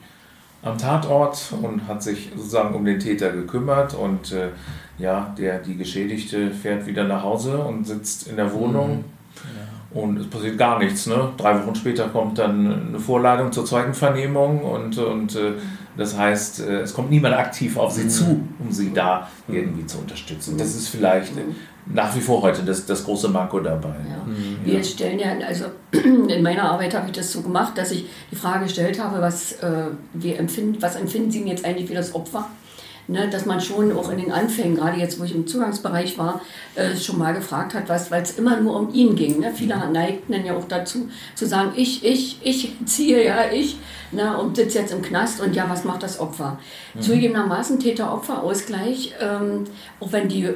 [0.65, 4.49] am Tatort und hat sich sozusagen um den Täter gekümmert und äh,
[4.97, 9.05] ja, der, die Geschädigte fährt wieder nach Hause und sitzt in der Wohnung
[9.91, 11.07] und es passiert gar nichts.
[11.07, 11.29] Ne?
[11.37, 15.53] Drei Wochen später kommt dann eine Vorladung zur Zeugenvernehmung und, und äh,
[15.97, 19.99] das heißt, äh, es kommt niemand aktiv auf sie zu, um sie da irgendwie zu
[19.99, 20.57] unterstützen.
[20.57, 21.33] Das ist vielleicht
[21.85, 23.89] nach wie vor heute das, das große Manko dabei.
[24.09, 24.25] Ja.
[24.63, 28.35] Wir stellen ja, also in meiner Arbeit habe ich das so gemacht, dass ich die
[28.35, 32.15] Frage gestellt habe, was, äh, wir empfinden, was empfinden Sie denn jetzt eigentlich wie das
[32.15, 32.49] Opfer?
[33.07, 36.41] Ne, dass man schon auch in den Anfängen, gerade jetzt, wo ich im Zugangsbereich war,
[36.73, 39.41] äh, schon mal gefragt hat, was, weil es immer nur um ihn ging.
[39.41, 39.53] Ne?
[39.53, 43.77] Viele neigten dann ja auch dazu, zu sagen, ich, ich, ich ziehe, ja, ich,
[44.11, 46.57] ne, und sitze jetzt im Knast und ja, was macht das Opfer?
[46.99, 49.65] Zugegebenermaßen Täter-Opfer-Ausgleich, ähm,
[49.99, 50.49] auch wenn die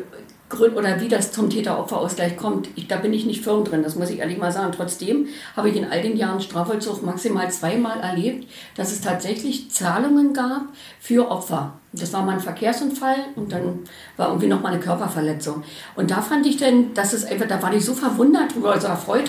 [0.50, 3.96] Gründe oder wie das zum Täter-Opfer-Ausgleich kommt, ich, da bin ich nicht firm drin, das
[3.96, 4.74] muss ich ehrlich mal sagen.
[4.76, 10.34] Trotzdem habe ich in all den Jahren Strafvollzug maximal zweimal erlebt, dass es tatsächlich Zahlungen
[10.34, 10.64] gab
[11.00, 11.74] für Opfer.
[11.92, 13.80] Das war mal ein Verkehrsunfall und dann
[14.16, 15.64] war irgendwie noch mal eine Körperverletzung.
[15.96, 18.88] Und da fand ich dann, dass es einfach, da war ich so verwundert drüber, so
[18.88, 19.28] erfreut.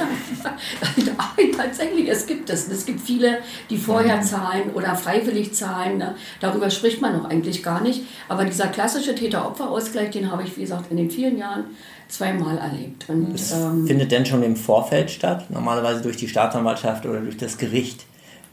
[1.18, 1.24] ah,
[1.56, 2.68] tatsächlich, es gibt es.
[2.68, 3.38] Es gibt viele,
[3.70, 5.96] die vorher zahlen oder freiwillig zahlen.
[5.96, 6.14] Ne?
[6.40, 8.02] Darüber spricht man noch eigentlich gar nicht.
[8.28, 11.64] Aber dieser klassische Täter-Opfer-Ausgleich, den habe ich, wie gesagt, in den vielen Jahren
[12.08, 13.08] zweimal erlebt.
[13.08, 17.38] Und, Das ähm, findet denn schon im Vorfeld statt, normalerweise durch die Staatsanwaltschaft oder durch
[17.38, 18.04] das Gericht,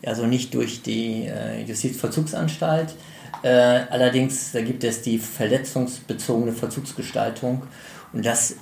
[0.06, 2.96] also nicht durch die äh, Justizvollzugsanstalt.
[3.44, 7.64] Äh, allerdings, da gibt es die verletzungsbezogene Verzugsgestaltung
[8.14, 8.56] und das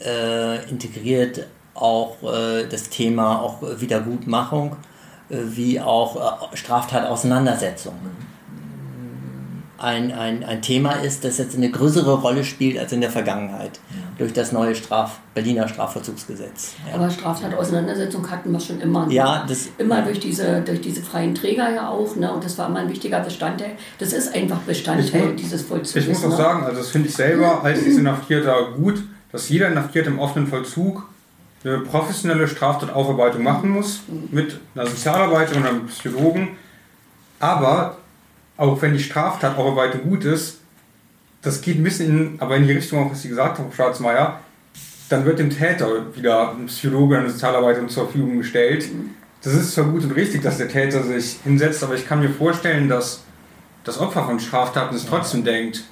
[0.00, 4.76] äh, integriert auch äh, das Thema auch Wiedergutmachung
[5.28, 7.94] äh, wie auch äh, Straftatauseinandersetzung
[9.82, 13.80] ein, ein, ein Thema ist, das jetzt eine größere Rolle spielt als in der Vergangenheit
[14.22, 16.74] durch das neue Straf Berliner Strafvollzugsgesetz.
[16.88, 16.94] Ja.
[16.94, 19.06] aber Straftat-Auseinandersetzung hatten wir schon immer.
[19.06, 19.14] ne?
[19.14, 22.14] Ja, das- immer durch diese, durch diese freien Träger ja auch.
[22.16, 22.32] Ne?
[22.32, 23.72] Und das war immer ein wichtiger Bestandteil.
[23.98, 26.02] Das ist einfach Bestandteil Ich mu- dieses Vollzuges.
[26.04, 26.36] Ich muss auch ne?
[26.36, 31.06] sagen, also das finde ich selber als Inhaftierter gut, dass jeder Inhaftierte im offenen Vollzug
[31.64, 36.48] eine professionelle Straftataufarbeitung machen muss mit einer Sozialarbeiterin oder einem Psychologen.
[37.40, 37.96] Aber
[38.56, 40.58] auch wenn die Straftataufarbeitung gut ist,
[41.42, 44.40] das geht ein bisschen in, aber in die Richtung, auch was Sie gesagt haben, Schwarzmeier,
[45.08, 48.88] dann wird dem Täter wieder ein Psychologe eine Sozialarbeiterin zur Verfügung gestellt.
[49.42, 52.30] Das ist zwar gut und richtig, dass der Täter sich hinsetzt, aber ich kann mir
[52.30, 53.24] vorstellen, dass
[53.84, 55.84] das Opfer von Straftaten es trotzdem denkt,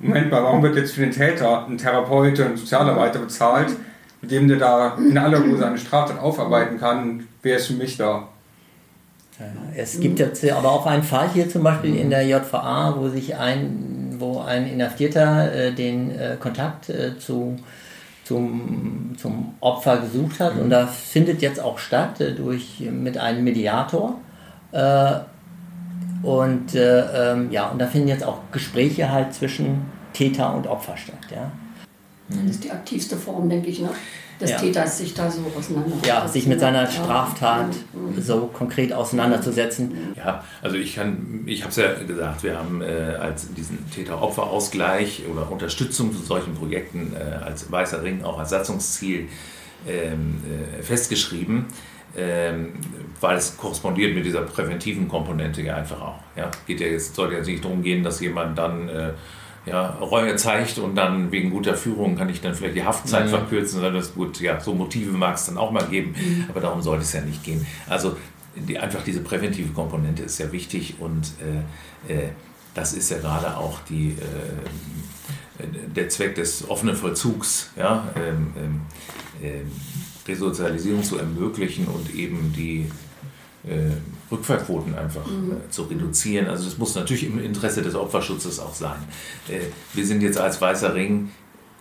[0.00, 3.74] Moment mal, warum wird jetzt für den Täter ein Therapeut und ein Sozialarbeiter bezahlt,
[4.20, 7.96] mit dem der da in aller Ruhe seine Straftat aufarbeiten kann wer ist für mich
[7.96, 8.28] da?
[9.76, 13.36] Es gibt jetzt aber auch einen Fall hier zum Beispiel in der JVA, wo sich
[13.36, 17.56] ein, wo ein Inhaftierter äh, den äh, Kontakt äh, zu,
[18.24, 23.44] zum, zum Opfer gesucht hat und da findet jetzt auch statt äh, durch mit einem
[23.44, 24.20] Mediator.
[24.72, 25.20] Äh,
[26.22, 30.96] und äh, ähm, ja, und da finden jetzt auch Gespräche halt zwischen Täter und Opfer
[30.96, 31.50] statt, ja.
[32.28, 33.90] Das ist die aktivste Form, denke ich, ne?
[34.40, 34.56] Des Ja.
[34.58, 35.96] Täters, sich da so auseinander.
[36.06, 36.90] Ja, sich mit seiner Ja.
[36.90, 38.20] Straftat Mhm.
[38.22, 39.92] so konkret auseinanderzusetzen.
[40.16, 42.86] Ja, also ich kann, ich habe es ja gesagt, wir haben äh,
[43.20, 49.28] als diesen Täter-Opfer-Ausgleich oder Unterstützung zu solchen Projekten äh, als Weißer Ring auch als Satzungsziel
[49.86, 50.40] ähm,
[50.78, 51.66] äh, festgeschrieben,
[52.16, 52.72] ähm,
[53.20, 56.18] weil es korrespondiert mit dieser präventiven Komponente ja einfach auch.
[56.36, 59.10] Ja, geht ja jetzt, sollte jetzt nicht darum gehen, dass jemand dann äh,
[59.68, 63.74] ja, Reue zeigt und dann wegen guter Führung kann ich dann vielleicht die Haftzeit verkürzen,
[63.74, 66.14] sondern das gut, ja, so Motive mag es dann auch mal geben,
[66.48, 67.66] aber darum sollte es ja nicht gehen.
[67.88, 68.16] Also
[68.54, 71.32] die, einfach diese präventive Komponente ist ja wichtig und
[72.08, 72.28] äh, äh,
[72.74, 78.80] das ist ja gerade auch die, äh, der Zweck des offenen Vollzugs, ja, ähm, ähm,
[79.42, 79.72] ähm,
[80.26, 82.90] Resozialisierung zu ermöglichen und eben die
[83.64, 83.90] äh,
[84.30, 86.46] Rückfallquoten einfach äh, zu reduzieren.
[86.46, 88.98] Also das muss natürlich im Interesse des Opferschutzes auch sein.
[89.48, 89.60] Äh,
[89.94, 91.30] wir sind jetzt als Weißer Ring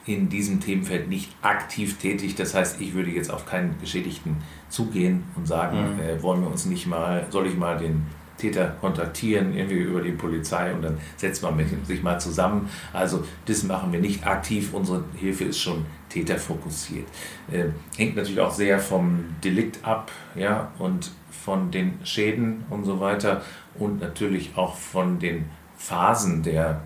[0.05, 2.35] in diesem Themenfeld nicht aktiv tätig.
[2.35, 4.37] Das heißt, ich würde jetzt auf keinen Geschädigten
[4.69, 8.05] zugehen und sagen, äh, wollen wir uns nicht mal, soll ich mal den
[8.37, 12.69] Täter kontaktieren, irgendwie über die Polizei und dann setzt man mit, sich mal zusammen.
[12.93, 14.73] Also das machen wir nicht aktiv.
[14.73, 17.07] Unsere Hilfe ist schon täterfokussiert.
[17.51, 17.65] Äh,
[17.97, 23.41] hängt natürlich auch sehr vom Delikt ab ja, und von den Schäden und so weiter
[23.75, 25.45] und natürlich auch von den
[25.77, 26.81] Phasen der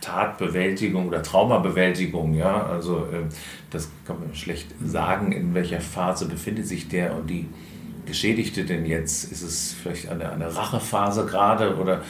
[0.00, 3.24] Tatbewältigung oder Traumabewältigung, ja, also äh,
[3.70, 7.48] das kann man schlecht sagen, in welcher Phase befindet sich der und die
[8.06, 9.30] Geschädigte denn jetzt?
[9.30, 12.02] Ist es vielleicht eine, eine Rachephase gerade oder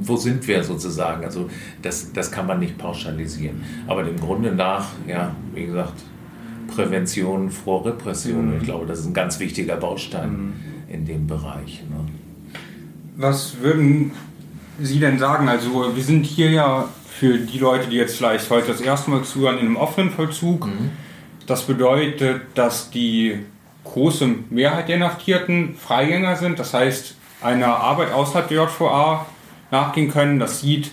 [0.00, 1.24] wo sind wir sozusagen?
[1.24, 1.48] Also
[1.80, 3.62] das, das kann man nicht pauschalisieren.
[3.86, 6.02] Aber dem Grunde nach, ja, wie gesagt,
[6.74, 8.56] Prävention vor Repression.
[8.58, 10.54] Ich glaube, das ist ein ganz wichtiger Baustein
[10.88, 11.82] in dem Bereich.
[11.88, 12.06] Ne?
[13.16, 14.12] Was würden
[14.80, 15.48] Sie denn sagen?
[15.48, 19.22] Also wir sind hier ja für die Leute, die jetzt vielleicht heute das erste Mal
[19.22, 20.68] zuhören, in einem offenen Vollzug.
[21.46, 23.40] Das bedeutet, dass die
[23.84, 29.26] große Mehrheit der Inhaftierten Freigänger sind, das heißt einer Arbeit außerhalb der JVA
[29.70, 30.38] nachgehen können.
[30.38, 30.92] Das sieht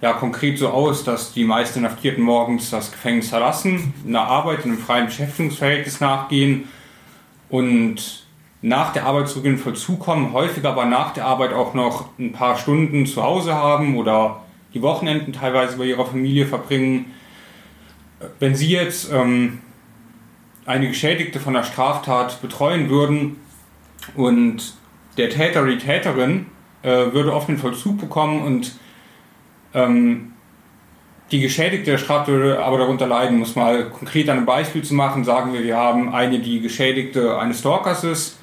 [0.00, 4.72] ja konkret so aus, dass die meisten Inhaftierten morgens das Gefängnis verlassen, einer Arbeit in
[4.72, 6.68] einem freien Beschäftigungsverhältnis nachgehen
[7.48, 8.26] und
[8.60, 12.08] nach der Arbeit zurück in den Vollzug kommen, häufig aber nach der Arbeit auch noch
[12.18, 14.42] ein paar Stunden zu Hause haben oder
[14.74, 17.06] die Wochenenden teilweise bei ihrer Familie verbringen.
[18.40, 19.60] Wenn Sie jetzt ähm,
[20.68, 23.36] eine Geschädigte von der Straftat betreuen würden.
[24.14, 24.74] Und
[25.16, 26.46] der Täter oder die Täterin
[26.82, 28.76] äh, würde offenen Vollzug bekommen und
[29.74, 30.32] ähm,
[31.30, 34.82] die Geschädigte der Straftat würde aber darunter leiden, um es mal konkret an einem Beispiel
[34.82, 38.38] zu machen, sagen wir, wir haben eine, die Geschädigte eines Stalkers ist,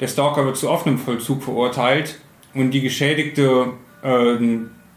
[0.00, 2.20] der Stalker wird zu offenem Vollzug verurteilt
[2.52, 4.36] und die Geschädigte äh,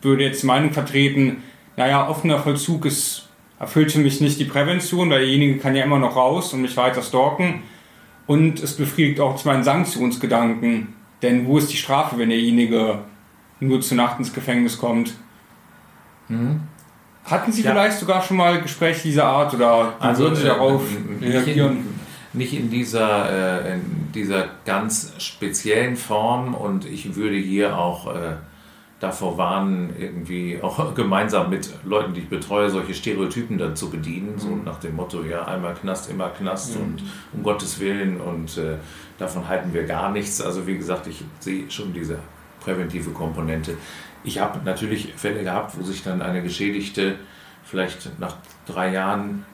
[0.01, 1.43] würde jetzt die Meinung vertreten,
[1.77, 5.99] naja, offener Vollzug ist, erfüllt für mich nicht die Prävention, weil derjenige kann ja immer
[5.99, 7.63] noch raus und mich weiter stalken
[8.27, 12.99] und es befriedigt auch meinen Sanktionsgedanken, denn wo ist die Strafe, wenn derjenige
[13.59, 15.13] nur zu Nacht ins Gefängnis kommt?
[17.25, 17.71] Hatten Sie Ja.
[17.71, 20.81] vielleicht sogar schon mal Gespräche dieser Art oder wie würden Sie äh, darauf
[21.19, 21.77] nicht reagieren?
[22.33, 28.13] in, nicht in dieser, äh, in dieser ganz speziellen Form und ich würde hier auch
[28.13, 28.35] äh,
[29.03, 34.35] davor warnen, irgendwie auch gemeinsam mit Leuten, die ich betreue, solche Stereotypen dann zu bedienen,
[34.37, 38.77] so nach dem Motto, ja, einmal Knast, immer Knast und um Gottes Willen und äh,
[39.17, 40.41] davon halten wir gar nichts.
[40.41, 42.17] Also wie gesagt, ich sehe schon diese
[42.61, 43.75] präventive Komponente.
[44.23, 47.15] Ich habe natürlich Fälle gehabt, wo sich dann eine Geschädigte
[47.65, 49.45] vielleicht nach drei Jahren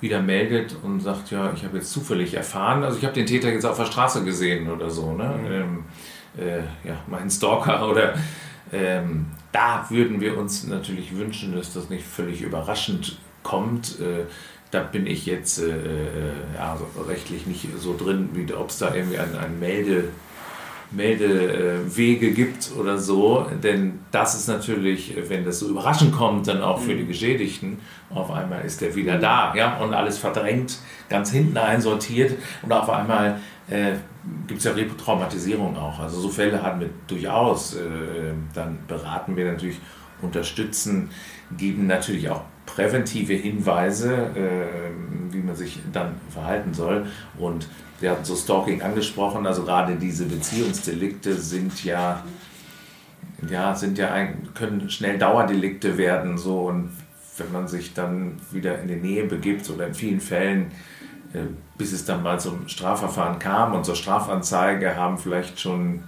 [0.00, 3.50] wieder meldet und sagt, ja, ich habe jetzt zufällig erfahren, also ich habe den Täter
[3.50, 5.34] jetzt auf der Straße gesehen oder so, ne?
[5.48, 5.84] Ähm,
[6.38, 8.14] äh, ja, mein Stalker oder
[8.72, 14.00] ähm, da würden wir uns natürlich wünschen, dass das nicht völlig überraschend kommt.
[14.00, 14.24] Äh,
[14.70, 16.76] da bin ich jetzt äh, äh, ja,
[17.08, 20.08] rechtlich nicht so drin, wie ob es da irgendwie ein, ein Melde,
[20.90, 26.80] Meldewege gibt oder so, denn das ist natürlich, wenn das so überraschend kommt, dann auch
[26.80, 27.78] für die Geschädigten,
[28.10, 32.32] auf einmal ist der wieder da, ja, und alles verdrängt, ganz hinten einsortiert.
[32.62, 33.94] Und auf einmal äh,
[34.46, 35.98] gibt es ja Retraumatisierung auch.
[35.98, 37.74] Also so Fälle hatten wir durchaus.
[37.74, 37.80] Äh,
[38.54, 39.78] dann beraten wir natürlich,
[40.22, 41.10] unterstützen,
[41.56, 47.06] geben natürlich auch präventive Hinweise, äh, wie man sich dann verhalten soll.
[47.38, 47.68] Und
[48.00, 52.24] wir hatten so Stalking angesprochen, also gerade diese Beziehungsdelikte sind ja,
[53.48, 56.38] ja, sind ja können schnell Dauerdelikte werden.
[56.38, 56.90] So und
[57.36, 60.72] wenn man sich dann wieder in die Nähe begibt oder in vielen Fällen
[61.76, 66.04] bis es dann mal zum Strafverfahren kam und zur Strafanzeige haben vielleicht schon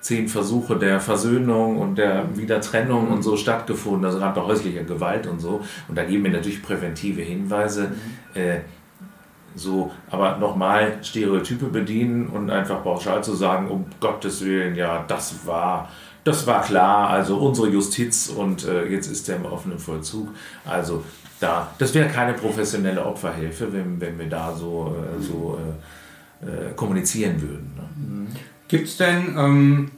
[0.00, 5.26] zehn Versuche der Versöhnung und der Wiedertrennung und so stattgefunden, also gerade bei häuslicher Gewalt
[5.26, 5.62] und so.
[5.88, 7.92] Und da geben wir natürlich präventive Hinweise.
[8.34, 8.60] Äh,
[9.56, 15.46] so, aber nochmal Stereotype bedienen und einfach pauschal zu sagen, um Gottes Willen, ja, das
[15.46, 15.88] war,
[16.24, 20.28] das war klar, also unsere Justiz und äh, jetzt ist der im offenen Vollzug.
[20.64, 21.04] Also
[21.44, 25.58] da, das wäre keine professionelle Opferhilfe, wenn, wenn wir da so, äh, so
[26.42, 27.72] äh, äh, kommunizieren würden.
[27.76, 28.26] Ne?
[28.68, 29.90] Gibt es denn, ähm,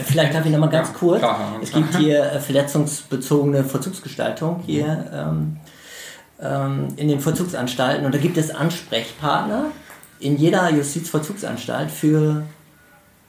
[0.00, 1.18] Vielleicht darf ich noch mal ganz Ja, kurz.
[1.18, 1.60] klar, ja.
[1.60, 5.56] es gibt hier äh, verletzungsbezogene Vollzugsgestaltung hier ähm,
[6.40, 9.66] ähm, in den Vollzugsanstalten und da gibt es Ansprechpartner
[10.20, 12.44] in jeder Justizvollzugsanstalt für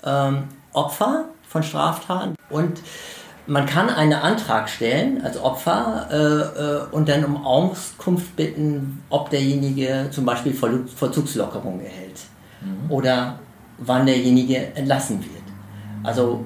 [0.04, 2.82] ähm, Opfer von Straftaten und
[3.49, 9.29] man kann einen Antrag stellen als Opfer äh, äh, und dann um Auskunft bitten, ob
[9.31, 12.21] derjenige zum Beispiel Voll Vollzugslockerung erhält
[12.89, 13.39] oder
[13.77, 15.43] wann derjenige entlassen wird.
[16.03, 16.43] Also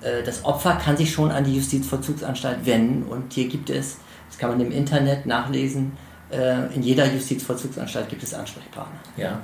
[0.00, 4.38] äh, das Opfer kann sich schon an die Justizvollzugsanstalt wenden und hier gibt es, das
[4.38, 5.92] kann man im Internet nachlesen,
[6.30, 9.00] äh, in jeder Justizvollzugsanstalt gibt es Ansprechpartner.
[9.16, 9.40] Ja,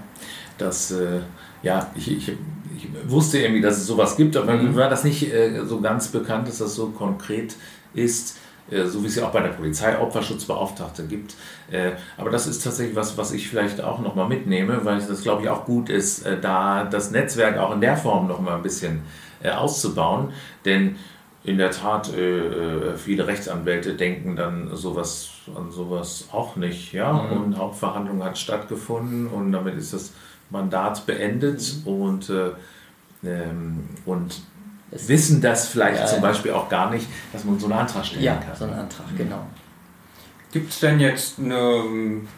[0.59, 1.21] das, äh,
[1.63, 2.33] ja, ich, ich,
[2.77, 6.09] ich wusste irgendwie, dass es sowas gibt, aber mir war das nicht äh, so ganz
[6.09, 7.57] bekannt, dass das so konkret
[7.95, 8.39] ist,
[8.71, 11.35] äh, so wie es ja auch bei der Polizei Opferschutzbeauftragte gibt.
[11.71, 15.43] Äh, aber das ist tatsächlich was, was ich vielleicht auch nochmal mitnehme, weil das, glaube
[15.43, 19.03] ich, auch gut ist, äh, da das Netzwerk auch in der Form nochmal ein bisschen
[19.43, 20.33] äh, auszubauen,
[20.65, 20.97] denn
[21.45, 27.11] in der Tat, äh, viele Rechtsanwälte denken dann sowas an sowas auch nicht, ja.
[27.11, 30.13] Und Hauptverhandlung hat stattgefunden und damit ist das
[30.51, 32.51] Mandat beendet und, äh,
[33.25, 34.41] ähm, und
[34.91, 36.29] Es- wissen das vielleicht Ja, zum ja.
[36.29, 38.55] Beispiel auch gar nicht, dass man so einen Antrag stellen Ja, kann.
[38.57, 39.47] so ein Antrag, genau.
[40.53, 42.29] gibt es denn jetzt eine, ähm,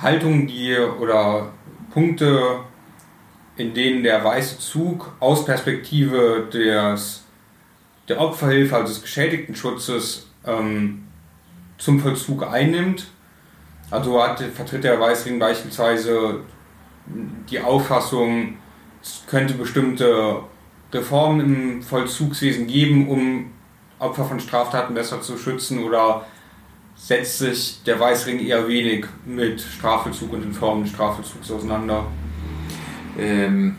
[0.00, 1.50] Haltungen, die oder
[1.92, 2.60] Punkte,
[3.56, 7.24] in denen der weiße Zug aus Perspektive des,
[8.08, 11.06] der Opferhilfe, also des Geschädigtenschutzes, ähm,
[11.78, 13.06] zum Vollzug einnimmt.
[13.92, 16.40] Also hat, vertritt der Weißring beispielsweise
[17.50, 18.56] die Auffassung,
[19.02, 20.40] es könnte bestimmte
[20.90, 23.50] Reformen im Vollzugswesen geben, um
[23.98, 26.24] Opfer von Straftaten besser zu schützen oder
[26.96, 32.06] setzt sich der Weißring eher wenig mit Strafvollzug und den Formen des Strafvollzugs auseinander?
[33.18, 33.76] Ähm,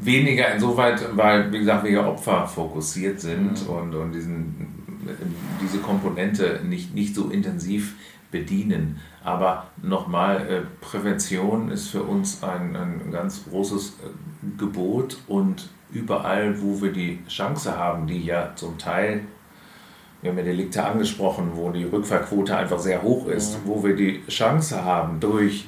[0.00, 3.74] weniger insoweit, weil, wie gesagt, wir ja Opfer fokussiert sind mhm.
[3.74, 4.54] und, und diesen,
[5.60, 7.96] diese Komponente nicht, nicht so intensiv
[8.30, 9.00] bedienen.
[9.24, 16.60] Aber nochmal, äh, Prävention ist für uns ein, ein ganz großes äh, Gebot und überall,
[16.62, 19.22] wo wir die Chance haben, die ja zum Teil,
[20.22, 23.68] wir haben ja Delikte angesprochen, wo die Rückfallquote einfach sehr hoch ist, mhm.
[23.68, 25.66] wo wir die Chance haben, durch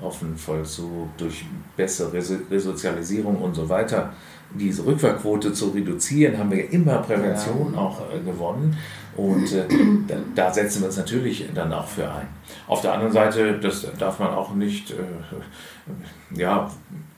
[0.00, 1.44] offenen Vollzug, durch
[1.76, 4.12] bessere Resozialisierung und so weiter,
[4.52, 7.78] diese Rückfallquote zu reduzieren, haben wir immer Prävention ja.
[7.78, 8.76] auch äh, gewonnen.
[9.16, 9.64] Und äh,
[10.08, 12.26] da, da, setzen wir uns natürlich dann auch für ein.
[12.66, 16.70] Auf der anderen Seite, das darf man auch nicht, äh, ja,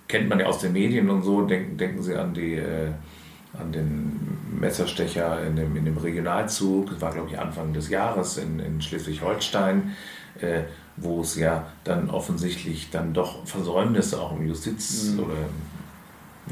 [0.09, 2.55] kennt man ja aus den Medien und so, denken, denken Sie an die.
[2.55, 2.91] Äh,
[3.59, 8.39] an den Messerstecher in dem, in dem Regionalzug, das war glaube ich Anfang des Jahres
[8.39, 9.97] in, in Schleswig-Holstein,
[10.41, 10.63] äh,
[10.97, 15.21] wo es ja dann offensichtlich dann doch Versäumnisse auch im Justiz- mhm.
[15.21, 15.35] oder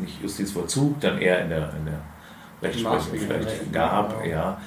[0.01, 2.01] nicht Justizvollzug, dann eher in der, in der
[2.63, 4.23] Rechtsprechung vielleicht gab.
[4.23, 4.35] Genau.
[4.35, 4.61] Ja,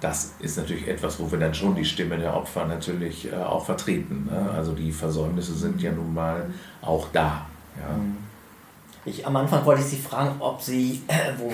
[0.00, 3.64] das ist natürlich etwas, wo wir dann schon die Stimme der Opfer natürlich äh, auch
[3.64, 4.28] vertreten.
[4.30, 4.50] Ne?
[4.54, 6.46] Also die Versäumnisse sind ja nun mal
[6.82, 7.46] auch da.
[7.78, 7.96] Ja.
[7.96, 8.16] Mhm.
[9.08, 11.52] Ich, am Anfang wollte ich Sie fragen, ob Sie, äh, wo,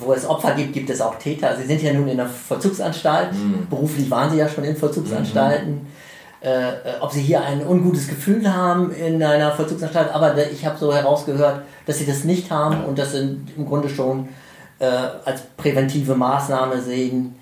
[0.00, 1.56] wo es Opfer gibt, gibt es auch Täter.
[1.56, 3.66] Sie sind ja nun in der Vollzugsanstalt, mhm.
[3.70, 5.72] beruflich waren Sie ja schon in Vollzugsanstalten.
[5.72, 5.86] Mhm.
[6.42, 10.94] Äh, ob Sie hier ein ungutes Gefühl haben in einer Vollzugsanstalt, aber ich habe so
[10.94, 14.28] herausgehört, dass Sie das nicht haben und das sind im Grunde schon
[14.84, 17.34] äh, als präventive Maßnahme sehen,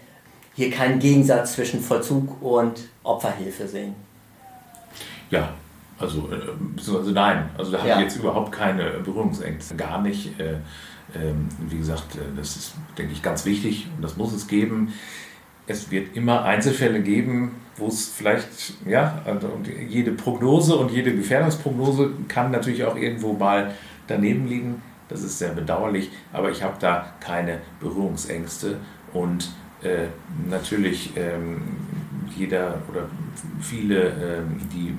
[0.54, 3.94] hier keinen Gegensatz zwischen Vollzug und Opferhilfe sehen.
[5.30, 5.50] Ja,
[5.98, 6.28] also,
[6.74, 7.96] beziehungsweise nein, also da habe ja.
[7.98, 10.38] ich jetzt überhaupt keine Berührungsängste, gar nicht.
[10.38, 10.56] Äh,
[11.14, 14.92] ähm, wie gesagt, äh, das ist, denke ich, ganz wichtig und das muss es geben.
[15.66, 21.14] Es wird immer Einzelfälle geben, wo es vielleicht, ja, also, und jede Prognose und jede
[21.14, 23.72] Gefährdungsprognose kann natürlich auch irgendwo mal
[24.06, 24.82] daneben liegen.
[25.12, 28.78] Das ist sehr bedauerlich, aber ich habe da keine Berührungsängste
[29.12, 29.52] und
[29.82, 30.06] äh,
[30.48, 31.60] natürlich ähm,
[32.34, 33.02] jeder oder
[33.60, 34.96] viele, ähm, die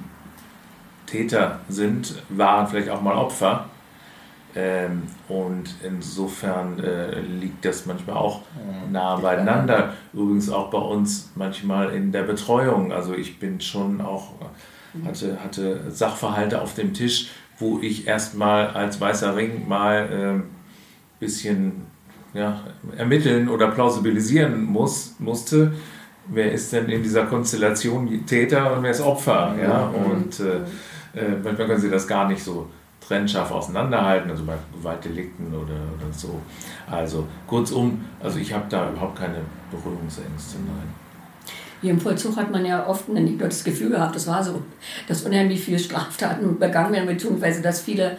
[1.08, 3.70] Täter sind, waren vielleicht auch mal Opfer.
[4.56, 8.42] Ähm, und insofern äh, liegt das manchmal auch
[8.92, 9.94] nah beieinander.
[10.14, 12.92] Übrigens auch bei uns manchmal in der Betreuung.
[12.92, 14.34] Also ich bin schon auch,
[15.04, 17.32] hatte, hatte Sachverhalte auf dem Tisch,
[17.64, 20.44] wo ich erstmal als weißer Ring mal ein äh,
[21.20, 21.88] bisschen
[22.34, 22.62] ja,
[22.98, 25.74] ermitteln oder plausibilisieren muss, musste.
[26.28, 29.56] Wer ist denn in dieser Konstellation Täter und wer ist Opfer?
[29.62, 29.88] Ja?
[29.88, 32.68] Und äh, äh, manchmal können sie das gar nicht so
[33.06, 36.40] trennscharf auseinanderhalten, also bei Gewaltdelikten oder, oder so.
[36.90, 39.38] Also kurzum, also ich habe da überhaupt keine
[39.72, 41.03] Berührungsängste, nein.
[41.84, 44.62] Hier im Vollzug hat man ja oft nicht nur das Gefühl gehabt, das war so,
[45.08, 48.18] dass unheimlich viele Straftaten begangen werden, beziehungsweise dass viele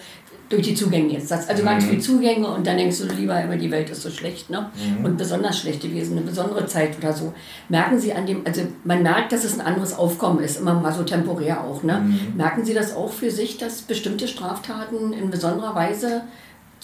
[0.50, 1.32] durch die Zugänge jetzt.
[1.32, 1.66] Also mhm.
[1.66, 4.70] ganz viele Zugänge und dann denkst du lieber immer, die Welt ist so schlecht, ne?
[4.98, 5.04] Mhm.
[5.04, 7.32] Und besonders schlecht gewesen, eine besondere Zeit oder so.
[7.70, 10.92] Merken Sie an dem, also man merkt, dass es ein anderes Aufkommen ist, immer mal
[10.92, 12.04] so temporär auch, ne?
[12.04, 12.36] Mhm.
[12.36, 16.22] Merken Sie das auch für sich, dass bestimmte Straftaten in besonderer Weise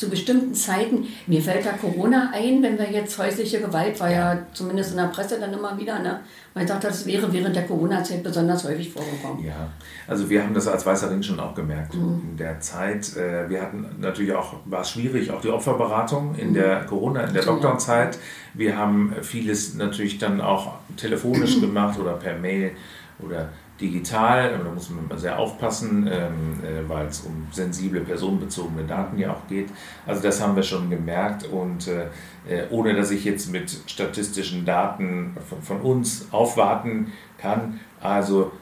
[0.01, 4.39] zu bestimmten Zeiten, mir fällt da Corona ein, wenn wir jetzt häusliche Gewalt, war ja
[4.55, 6.21] zumindest in der Presse dann immer wieder, ne?
[6.55, 9.45] man sagt, das wäre während der Corona-Zeit besonders häufig vorgekommen.
[9.45, 9.69] Ja,
[10.09, 12.23] also wir haben das als Weißer Ring schon auch gemerkt mhm.
[12.31, 13.15] in der Zeit.
[13.15, 16.55] Äh, wir hatten natürlich auch, war es schwierig, auch die Opferberatung in mhm.
[16.55, 18.19] der Corona, in der Lockdown-Zeit.
[18.55, 22.73] Wir haben vieles natürlich dann auch telefonisch gemacht oder per Mail
[23.19, 24.59] oder digital.
[24.63, 29.47] Da muss man sehr aufpassen, ähm, äh, weil es um sensible, personenbezogene Daten ja auch
[29.49, 29.69] geht.
[30.07, 32.07] Also das haben wir schon gemerkt und äh,
[32.49, 38.53] äh, ohne dass ich jetzt mit statistischen Daten von, von uns aufwarten kann, also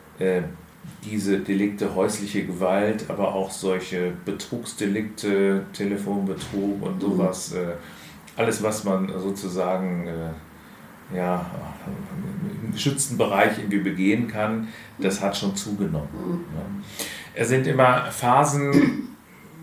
[1.04, 7.00] diese Delikte häusliche Gewalt, aber auch solche Betrugsdelikte, Telefonbetrug und mhm.
[7.00, 7.54] sowas,
[8.36, 10.08] alles was man sozusagen
[11.14, 11.46] ja,
[12.64, 16.09] im geschützten Bereich irgendwie begehen kann, das hat schon zugenommen.
[16.12, 16.82] Mhm.
[17.34, 19.09] Es sind immer Phasen,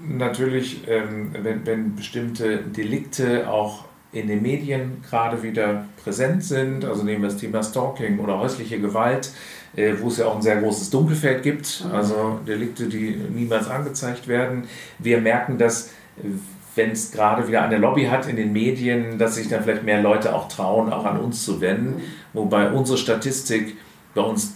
[0.08, 6.86] natürlich, ähm, wenn, wenn bestimmte Delikte auch in den Medien gerade wieder präsent sind.
[6.86, 9.32] Also nehmen wir das Thema Stalking oder häusliche Gewalt,
[9.76, 14.28] äh, wo es ja auch ein sehr großes Dunkelfeld gibt, also Delikte, die niemals angezeigt
[14.28, 14.64] werden.
[15.00, 15.92] Wir merken, dass
[16.76, 20.02] wenn es gerade wieder eine Lobby hat in den Medien, dass sich dann vielleicht mehr
[20.02, 22.02] Leute auch trauen, auch an uns zu wenden.
[22.34, 23.78] Wobei unsere Statistik,
[24.14, 24.56] bei uns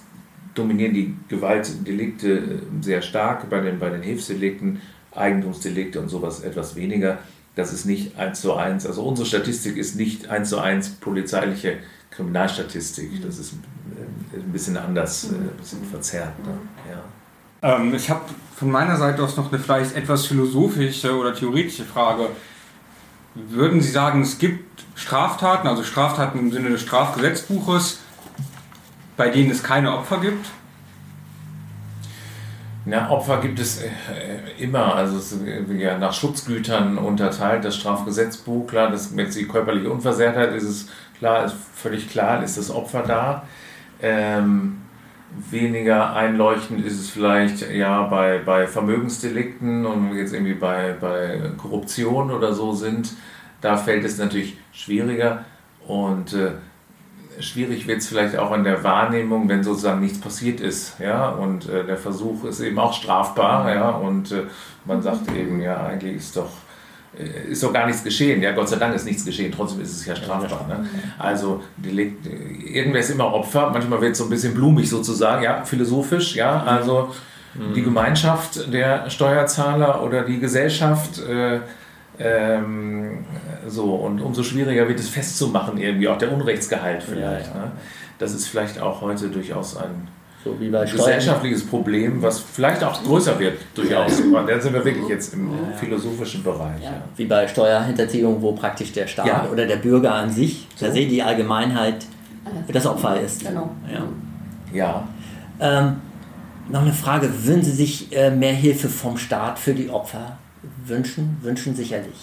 [0.53, 4.81] dominieren die Gewaltdelikte sehr stark, bei den, bei den Hilfsdelikten,
[5.15, 7.19] Eigentumsdelikte und sowas etwas weniger.
[7.55, 8.85] Das ist nicht eins zu eins.
[8.85, 11.77] Also unsere Statistik ist nicht eins zu eins polizeiliche
[12.11, 13.21] Kriminalstatistik.
[13.21, 16.37] Das ist äh, ein bisschen anders, äh, ein bisschen verzerrt.
[16.45, 16.53] Ne?
[16.89, 17.03] Ja.
[17.61, 18.21] Ähm, ich habe
[18.55, 22.27] von meiner Seite aus noch eine vielleicht etwas philosophische oder theoretische Frage.
[23.35, 27.99] Würden Sie sagen, es gibt Straftaten, also Straftaten im Sinne des Strafgesetzbuches,
[29.15, 30.45] bei denen es keine Opfer gibt?
[32.85, 33.89] Na, Opfer gibt es äh,
[34.57, 35.43] immer, also es ist
[35.77, 40.87] ja nach Schutzgütern unterteilt, das Strafgesetzbuch, klar, das jetzt die körperliche Unversehrtheit ist es
[41.19, 43.43] klar, ist völlig klar, ist das Opfer da.
[44.01, 44.77] Ähm,
[45.51, 52.31] weniger einleuchtend ist es vielleicht ja bei, bei Vermögensdelikten und jetzt irgendwie bei, bei Korruption
[52.31, 53.13] oder so sind,
[53.61, 55.45] da fällt es natürlich schwieriger
[55.87, 56.51] und äh,
[57.39, 61.69] schwierig wird es vielleicht auch in der Wahrnehmung, wenn sozusagen nichts passiert ist, ja, und
[61.69, 64.43] äh, der Versuch ist eben auch strafbar, ja, und äh,
[64.85, 66.51] man sagt eben, ja, eigentlich ist doch
[67.49, 68.41] ist doch gar nichts geschehen.
[68.41, 70.67] Ja, Gott sei Dank ist nichts geschehen, trotzdem ist es ja strafbar.
[70.67, 70.87] Ne?
[71.17, 72.27] Also Delikt,
[72.65, 76.63] irgendwer ist immer Opfer, manchmal wird es so ein bisschen blumig sozusagen, ja, philosophisch, ja,
[76.63, 77.13] also
[77.75, 81.59] die Gemeinschaft der Steuerzahler oder die Gesellschaft, äh,
[82.19, 83.25] ähm,
[83.67, 87.47] so, und umso schwieriger wird es festzumachen, irgendwie auch der Unrechtsgehalt vielleicht.
[87.47, 87.65] Ja, ja.
[87.65, 87.71] Ne?
[88.19, 90.07] Das ist vielleicht auch heute durchaus ein
[90.43, 90.97] So wie bei Steuern.
[91.05, 94.21] gesellschaftliches Problem, was vielleicht auch größer wird, durchaus.
[94.47, 96.81] Da sind wir wirklich jetzt im philosophischen Bereich.
[96.81, 96.91] Ja.
[96.91, 97.01] Ja.
[97.17, 99.47] Wie bei Steuerhinterziehung, wo praktisch der Staat Ja.
[99.51, 100.93] oder der Bürger an sich, da So.
[100.93, 102.05] sieht die Allgemeinheit,
[102.71, 103.45] das Opfer ist.
[103.45, 103.69] Genau.
[103.93, 104.03] Ja.
[104.73, 105.07] ja.
[105.59, 105.95] Ähm,
[106.69, 110.37] noch eine Frage, würden Sie sich äh, mehr Hilfe vom Staat für die Opfer
[110.85, 111.37] wünschen?
[111.41, 112.15] Wünschen sicherlich.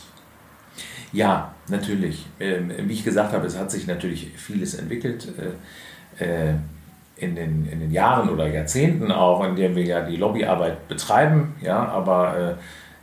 [1.13, 2.27] Ja, natürlich.
[2.41, 5.29] Ähm, wie ich gesagt habe, es hat sich natürlich vieles entwickelt
[6.19, 6.55] äh, äh,
[7.17, 11.55] in, den, in den Jahren oder Jahrzehnten auch, in denen wir ja die Lobbyarbeit betreiben.
[11.63, 12.55] Ja, aber äh,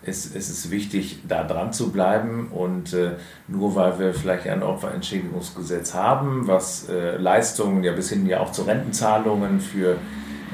[0.05, 3.11] es, es ist wichtig, da dran zu bleiben und äh,
[3.47, 8.51] nur weil wir vielleicht ein Opferentschädigungsgesetz haben, was äh, Leistungen ja bis hin ja auch
[8.51, 9.97] zu Rentenzahlungen für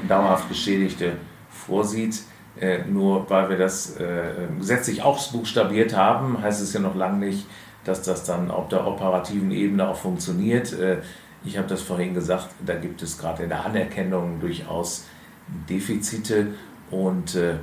[0.08, 1.12] dauerhaft Geschädigte
[1.50, 2.22] vorsieht,
[2.60, 7.46] äh, nur weil wir das äh, gesetzlich ausbuchstabiert haben, heißt es ja noch lange nicht,
[7.84, 10.74] dass das dann auf der operativen Ebene auch funktioniert.
[11.44, 15.06] Ich habe das vorhin gesagt, da gibt es gerade in der Anerkennung durchaus
[15.68, 16.48] Defizite
[16.90, 17.54] und äh,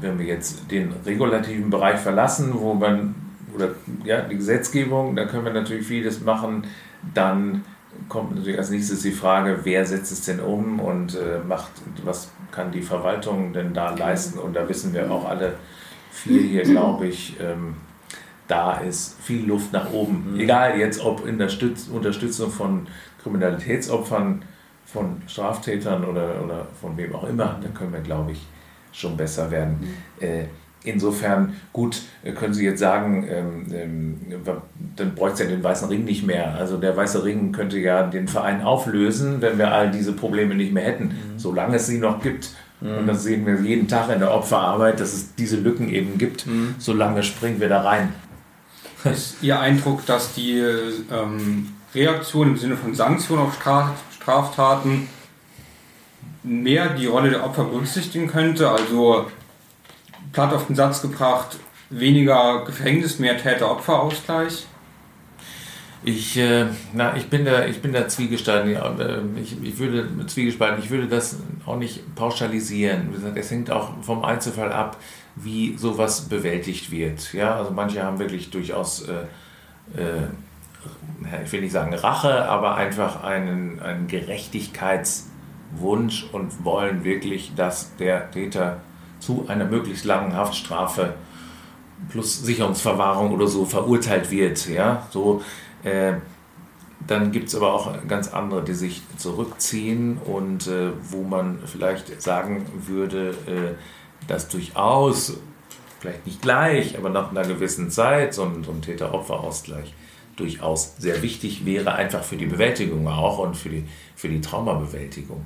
[0.00, 3.14] wenn wir jetzt den regulativen Bereich verlassen, wo man
[3.54, 3.70] oder
[4.04, 6.66] ja, die Gesetzgebung, da können wir natürlich vieles machen,
[7.14, 7.64] dann
[8.08, 11.70] kommt natürlich als nächstes die Frage, wer setzt es denn um und äh, macht,
[12.04, 14.38] was kann die Verwaltung denn da leisten?
[14.38, 15.54] Und da wissen wir auch alle
[16.10, 17.76] vier hier, glaube ich, ähm,
[18.48, 20.36] da ist viel Luft nach oben.
[20.38, 22.86] Egal jetzt, ob in der Stütz Unterstützung von
[23.22, 24.44] Kriminalitätsopfern,
[24.84, 28.46] von Straftätern oder, oder von wem auch immer, da können wir, glaube ich,
[28.92, 29.88] schon besser werden.
[30.20, 30.44] Äh,
[30.84, 34.20] Insofern, gut, äh, können Sie jetzt sagen, ähm, ähm,
[34.96, 36.54] dann bräuchte es ja den Weißen Ring nicht mehr.
[36.54, 40.74] Also der Weiße Ring könnte ja den Verein auflösen, wenn wir all diese Probleme nicht
[40.74, 41.14] mehr hätten.
[41.38, 45.14] Solange es sie noch gibt, und das sehen wir jeden Tag in der Opferarbeit, dass
[45.14, 46.44] es diese Lücken eben gibt,
[46.76, 48.12] solange springen wir da rein.
[49.04, 55.08] Ist Ihr Eindruck, dass die ähm, Reaktion im Sinne von Sanktionen auf Straf Straftaten
[56.42, 58.70] mehr die Rolle der Opfer berücksichtigen könnte?
[58.70, 59.26] Also
[60.32, 61.58] platt auf den Satz gebracht,
[61.90, 64.66] weniger Gefängnis, mehr Täter-Opfer-Ausgleich?
[66.06, 68.74] Ich, äh, na, ich bin da, ich bin da zwiegespalten.
[68.74, 70.82] Äh, Ich, ich würde zwiegespalten.
[70.82, 73.14] Ich würde das auch nicht pauschalisieren.
[73.34, 74.98] Es hängt auch vom Einzelfall ab,
[75.36, 77.32] wie sowas bewältigt wird.
[77.32, 79.26] Ja, also manche haben wirklich durchaus, äh,
[79.96, 80.26] äh,
[81.44, 88.30] ich will nicht sagen Rache, aber einfach einen, einen Gerechtigkeitswunsch und wollen wirklich, dass der
[88.30, 88.80] Täter
[89.18, 91.14] zu einer möglichst langen Haftstrafe
[92.10, 94.68] plus Sicherungsverwahrung oder so verurteilt wird.
[94.68, 95.40] Ja, so.
[95.82, 96.16] Äh,
[97.06, 102.22] dann gibt es aber auch ganz andere, die sich zurückziehen und äh, wo man vielleicht
[102.22, 103.74] sagen würde, äh,
[104.28, 105.34] dass durchaus,
[106.00, 109.94] vielleicht nicht gleich, aber nach einer gewissen Zeit so ein, so ein Täter-Opfer-Ausgleich
[110.36, 113.84] durchaus sehr wichtig wäre, einfach für die Bewältigung auch und für die,
[114.16, 115.44] für die Traumabewältigung.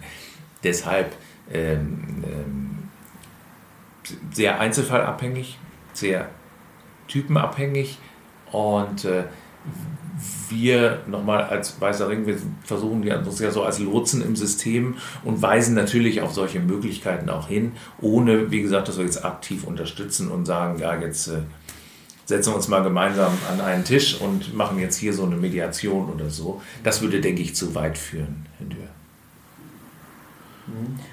[0.65, 1.15] Deshalb
[1.53, 2.79] ähm, ähm,
[4.33, 5.59] sehr einzelfallabhängig,
[5.93, 6.31] sehr
[7.07, 7.99] typenabhängig
[8.53, 9.25] und äh,
[10.49, 14.97] wir nochmal als Weißer Ring, wir versuchen ja uns ja so als Lotsen im System
[15.25, 19.65] und weisen natürlich auf solche Möglichkeiten auch hin, ohne, wie gesagt, dass wir jetzt aktiv
[19.65, 21.41] unterstützen und sagen, ja, jetzt äh,
[22.25, 26.11] setzen wir uns mal gemeinsam an einen Tisch und machen jetzt hier so eine Mediation
[26.11, 26.61] oder so.
[26.83, 28.89] Das würde, denke ich, zu weit führen, Herr Dürr.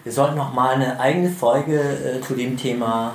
[0.03, 3.13] Wir sollten noch mal eine eigene Folge äh, zu dem Thema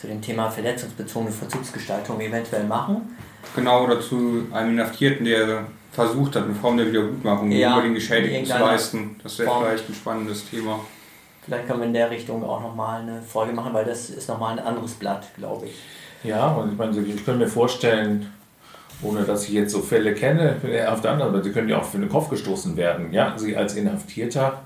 [0.00, 3.16] zu dem Thema verletzungsbezogene Verzugsgestaltung eventuell machen.
[3.54, 7.94] Genau, oder zu einem Inhaftierten, der versucht hat, eine Form der Wiedergutmachung Ja, über den
[7.94, 9.16] Geschädigten zu leisten.
[9.22, 10.80] Das wäre vielleicht ein spannendes Thema.
[11.42, 14.28] Vielleicht können wir in der Richtung auch noch mal eine Folge machen, weil das ist
[14.28, 16.28] noch mal ein anderes Blatt, glaube ich.
[16.28, 18.32] Ja, und ich meine, ich könnte mir vorstellen,
[19.02, 20.56] ohne dass ich jetzt so Fälle kenne,
[20.88, 23.12] auf der anderen Seite, Sie können ja auch für den Kopf gestoßen werden.
[23.12, 24.60] Ja, Sie als Inhaftierter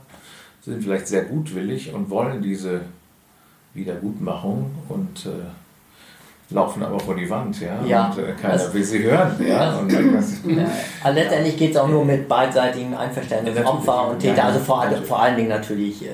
[0.63, 2.81] sind vielleicht sehr gutwillig und wollen diese
[3.75, 5.31] Wiedergutmachung und äh,
[6.51, 7.81] laufen aber vor die Wand, ja.
[7.85, 8.09] Ja.
[8.11, 9.77] Und äh, keiner Das- will sie hören, ja.
[9.79, 10.65] Und dann, das, Ja.
[11.05, 13.67] Aber letztendlich geht es auch nur mit beidseitigem Einverständnis Ja.
[13.67, 14.45] Opfer und Täter.
[14.45, 16.11] Also vor, vor allen Dingen natürlich äh, äh,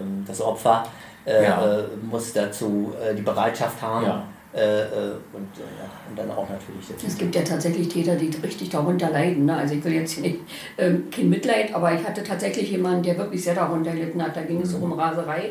[0.00, 0.84] ähm, das Opfer
[1.26, 1.64] äh, Ja.
[1.80, 4.06] äh, muss dazu äh, die Bereitschaft haben.
[4.06, 4.22] Ja.
[4.50, 8.70] Und, äh, ja, und dann auch natürlich das Es gibt ja tatsächlich Täter, die richtig
[8.70, 9.44] darunter leiden.
[9.44, 9.54] Ne?
[9.54, 10.38] Also ich will jetzt nicht,
[10.78, 14.34] ähm, kein Mitleid, aber ich hatte tatsächlich jemanden, der wirklich sehr darunter gelitten hat.
[14.34, 15.50] Da ging es so um Raserei.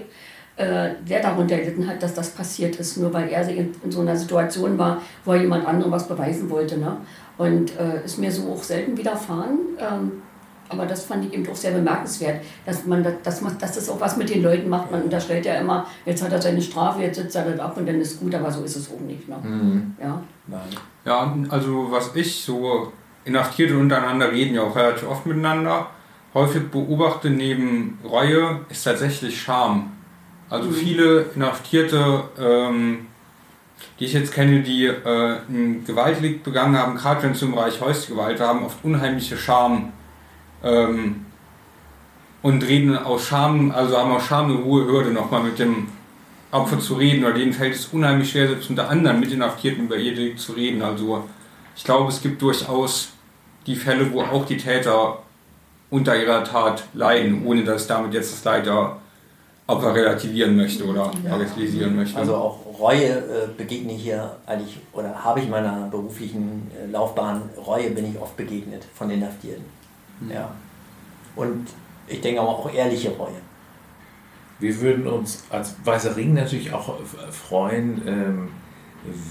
[0.57, 4.01] Äh, der darunter gelitten hat, dass das passiert ist, nur weil er in, in so
[4.01, 6.79] einer Situation war, wo er jemand anderem was beweisen wollte.
[6.79, 6.97] Ne?
[7.37, 9.59] Und äh, ist mir so auch selten widerfahren.
[9.79, 10.23] Ähm,
[10.67, 13.87] aber das fand ich eben auch sehr bemerkenswert, dass man das, dass man, dass das
[13.87, 14.91] auch was mit den Leuten macht.
[14.91, 17.87] Man unterstellt ja immer, jetzt hat er seine Strafe, jetzt sitzt er das ab und
[17.87, 19.29] dann ist gut, aber so ist es auch nicht.
[19.29, 19.35] Ne?
[20.01, 20.21] Ja.
[20.47, 20.59] Nein.
[21.05, 22.91] Ja, also was ich so,
[23.25, 25.87] Inhaftierte untereinander reden ja auch relativ oft miteinander.
[26.33, 29.91] Häufig beobachte neben Reue ist tatsächlich Scham.
[30.49, 33.07] Also viele Inhaftierte, ähm,
[33.99, 37.81] die ich jetzt kenne, die äh, ein Gewaltdelikt begangen haben, gerade wenn es im Bereich
[37.81, 39.91] häusliche Gewalt war, haben oft unheimliche Scham.
[40.63, 41.25] Ähm,
[42.41, 45.89] und reden aus Scham, also haben aus Scham eine hohe Hürde, nochmal mit dem
[46.51, 50.15] Opfer zu reden, oder denen fällt es unheimlich schwer, selbst unter anderen Mitinhaftierten über ihr
[50.15, 50.81] Delikt zu reden.
[50.81, 51.27] Also
[51.75, 53.09] ich glaube, es gibt durchaus
[53.65, 55.19] die Fälle, wo auch die Täter
[55.89, 58.67] unter ihrer Tat leiden, ohne dass damit jetzt das Leid
[59.68, 62.18] der Opfer relativieren möchte oder bagatellisieren möchte.
[62.18, 66.91] Also auch Reue äh, begegne ich hier eigentlich, oder habe ich in meiner beruflichen äh,
[66.91, 69.65] Laufbahn, Reue bin ich oft begegnet von den Inhaftierten.
[70.32, 70.51] Ja.
[71.36, 71.68] Und
[72.07, 73.41] ich denke aber auch ehrliche Reue.
[74.59, 78.47] Wir würden uns als Weißer Ring natürlich auch f- freuen, ähm,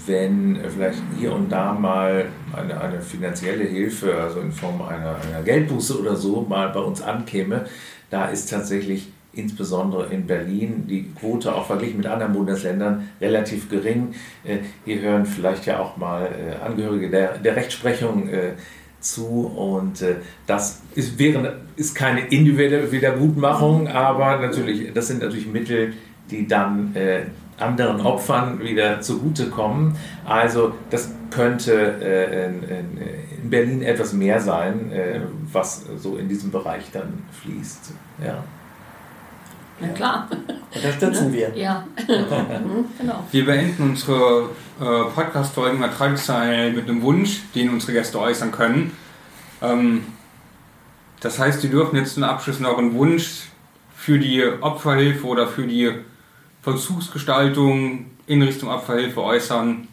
[0.05, 2.25] wenn vielleicht hier und da mal
[2.55, 7.01] eine, eine finanzielle Hilfe, also in Form einer, einer Geldbuße oder so, mal bei uns
[7.01, 7.65] ankäme.
[8.09, 14.13] Da ist tatsächlich insbesondere in Berlin die Quote auch verglichen mit anderen Bundesländern relativ gering.
[14.43, 18.53] Äh, Hier hören vielleicht ja auch mal äh, Angehörige der, der Rechtsprechung äh,
[18.99, 20.03] zu und
[20.47, 25.93] das ist, wäre, ist keine individuelle Wiedergutmachung, aber natürlich, das sind natürlich Mittel,
[26.31, 26.95] die dann
[27.59, 29.95] anderen Opfern wieder zugutekommen.
[30.25, 32.97] Also das könnte in, in,
[33.43, 34.91] in Berlin etwas mehr sein,
[35.53, 37.93] was so in diesem Bereich dann fließt.
[38.25, 38.43] Ja.
[39.79, 40.27] Na klar.
[40.73, 41.55] Unterstützen wir.
[41.55, 41.85] Ja.
[42.07, 43.23] Mhm, genau.
[43.31, 44.49] Wir beenden unsere
[44.79, 48.91] äh, Podcast-Folgen traditionell mit einem Wunsch, den unsere Gäste äußern können.
[49.61, 50.03] Ähm,
[51.19, 53.49] das heißt, Sie dürfen jetzt zum Abschluss noch einen Wunsch
[53.95, 55.91] für die Opferhilfe oder für die
[56.61, 59.87] Vollzugsgestaltung in Richtung Opferhilfe äußern.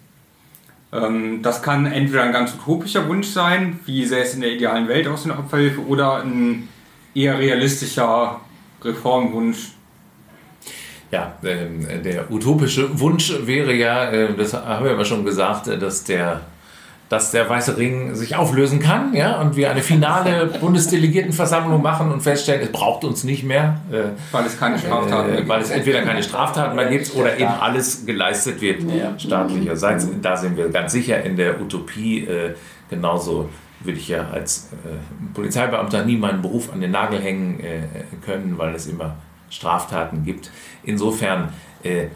[0.93, 4.89] Ähm, das kann entweder ein ganz utopischer Wunsch sein, wie sähe es in der idealen
[4.89, 6.68] Welt aus in der Opferhilfe, oder ein
[7.14, 8.41] eher realistischer
[8.85, 9.72] Reformwunsch.
[11.11, 15.78] Ja, ähm, der utopische Wunsch wäre ja, äh, das haben wir aber schon gesagt, äh,
[15.78, 16.41] dass der,
[17.09, 22.20] dass der Weiße Ring sich auflösen kann ja, und wir eine finale Bundesdelegiertenversammlung machen und
[22.20, 25.49] feststellen, es braucht uns nicht mehr, äh, Weil es keine Straftaten mehr äh, gibt.
[25.49, 28.82] weil es entweder keine Straftaten mehr gibt oder eben alles geleistet wird
[29.18, 30.09] staatlicherseits.
[30.20, 32.24] Da sind wir ganz sicher in der Utopie.
[32.24, 32.55] Äh,
[32.91, 33.49] genauso
[33.85, 37.82] würde ich ja als äh, Polizeibeamter nie meinen Beruf an den Nagel hängen äh,
[38.24, 39.16] können, weil es immer
[39.51, 40.51] Straftaten gibt.
[40.82, 42.07] Insofern äh,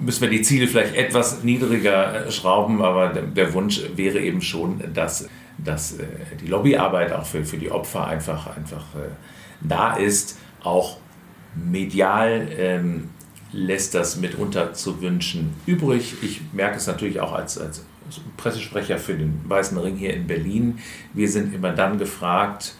[0.00, 4.82] müssen wir die Ziele vielleicht etwas niedriger äh, schrauben, aber der, Wunsch wäre eben schon,
[4.92, 5.28] dass,
[5.58, 6.06] dass äh,
[6.40, 9.10] die Lobbyarbeit auch für, für die Opfer einfach, einfach äh,
[9.60, 10.38] da ist.
[10.62, 10.98] Auch
[11.54, 13.10] medial ähm,
[13.52, 16.14] lässt das mitunter zu wünschen übrig.
[16.22, 17.84] Ich merke es natürlich auch als, als
[18.36, 20.78] Pressesprecher für den Weißen Ring hier in Berlin.
[21.12, 22.74] Wir sind immer dann gefragt,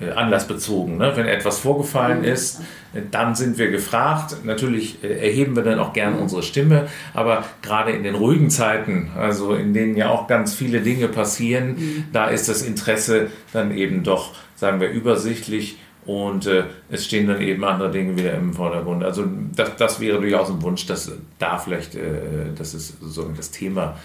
[0.00, 0.96] äh, anlassbezogen.
[0.98, 1.12] Ne?
[1.14, 2.60] Wenn etwas vorgefallen ist,
[2.94, 4.38] äh, dann sind wir gefragt.
[4.44, 9.10] Natürlich äh, erheben wir dann auch gern unsere Stimme, aber gerade in den ruhigen Zeiten,
[9.16, 14.02] also in denen ja auch ganz viele Dinge passieren, da ist das Interesse dann eben
[14.02, 19.04] doch, sagen wir, übersichtlich und äh, es stehen dann eben andere Dinge wieder im Vordergrund.
[19.04, 23.52] Also das, das wäre durchaus ein Wunsch, dass da vielleicht, äh, dass es so das
[23.52, 23.96] Thema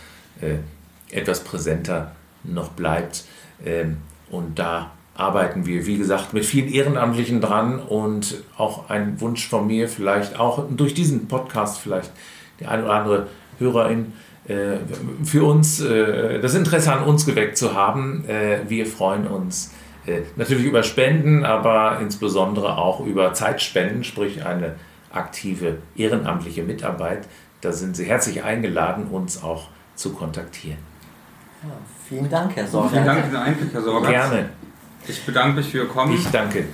[1.11, 2.11] etwas präsenter
[2.43, 3.25] noch bleibt.
[3.65, 3.97] Ähm,
[4.29, 9.67] und da arbeiten wir, wie gesagt, mit vielen Ehrenamtlichen dran und auch ein Wunsch von
[9.67, 12.11] mir, vielleicht auch durch diesen Podcast vielleicht
[12.59, 13.27] die eine oder andere
[13.57, 14.13] Hörerin
[14.47, 14.77] äh,
[15.23, 18.23] für uns äh, das Interesse an uns geweckt zu haben.
[18.27, 19.73] Äh, wir freuen uns
[20.05, 24.75] äh, natürlich über Spenden, aber insbesondere auch über Zeitspenden, sprich eine
[25.11, 27.27] aktive ehrenamtliche Mitarbeit.
[27.61, 29.67] Da sind Sie herzlich eingeladen, uns auch
[29.99, 30.79] zu kontaktieren.
[31.61, 31.69] Ja,
[32.07, 32.89] vielen Dank, Herr Sorger.
[32.89, 34.09] Vielen Dank für den Einblick, Herr Sorger.
[34.09, 34.49] Gerne.
[35.07, 36.13] Ich bedanke mich für Ihr Kommen.
[36.13, 36.65] Ich danke.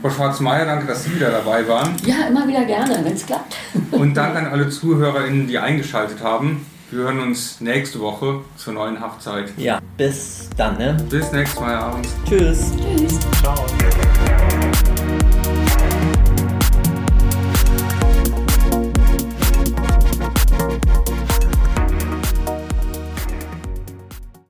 [0.00, 1.94] Frau Schwarz-Meyer, danke, dass Sie wieder dabei waren.
[2.04, 3.56] Ja, immer wieder gerne, wenn es klappt.
[3.90, 6.66] Und danke an alle ZuhörerInnen, die eingeschaltet haben.
[6.90, 9.52] Wir hören uns nächste Woche zur neuen Haftzeit.
[9.56, 10.96] Ja, bis dann, ne?
[11.08, 12.14] Bis nächstes Mal abends.
[12.28, 12.72] Tschüss.
[12.76, 13.18] Tschüss.
[13.40, 13.54] Ciao.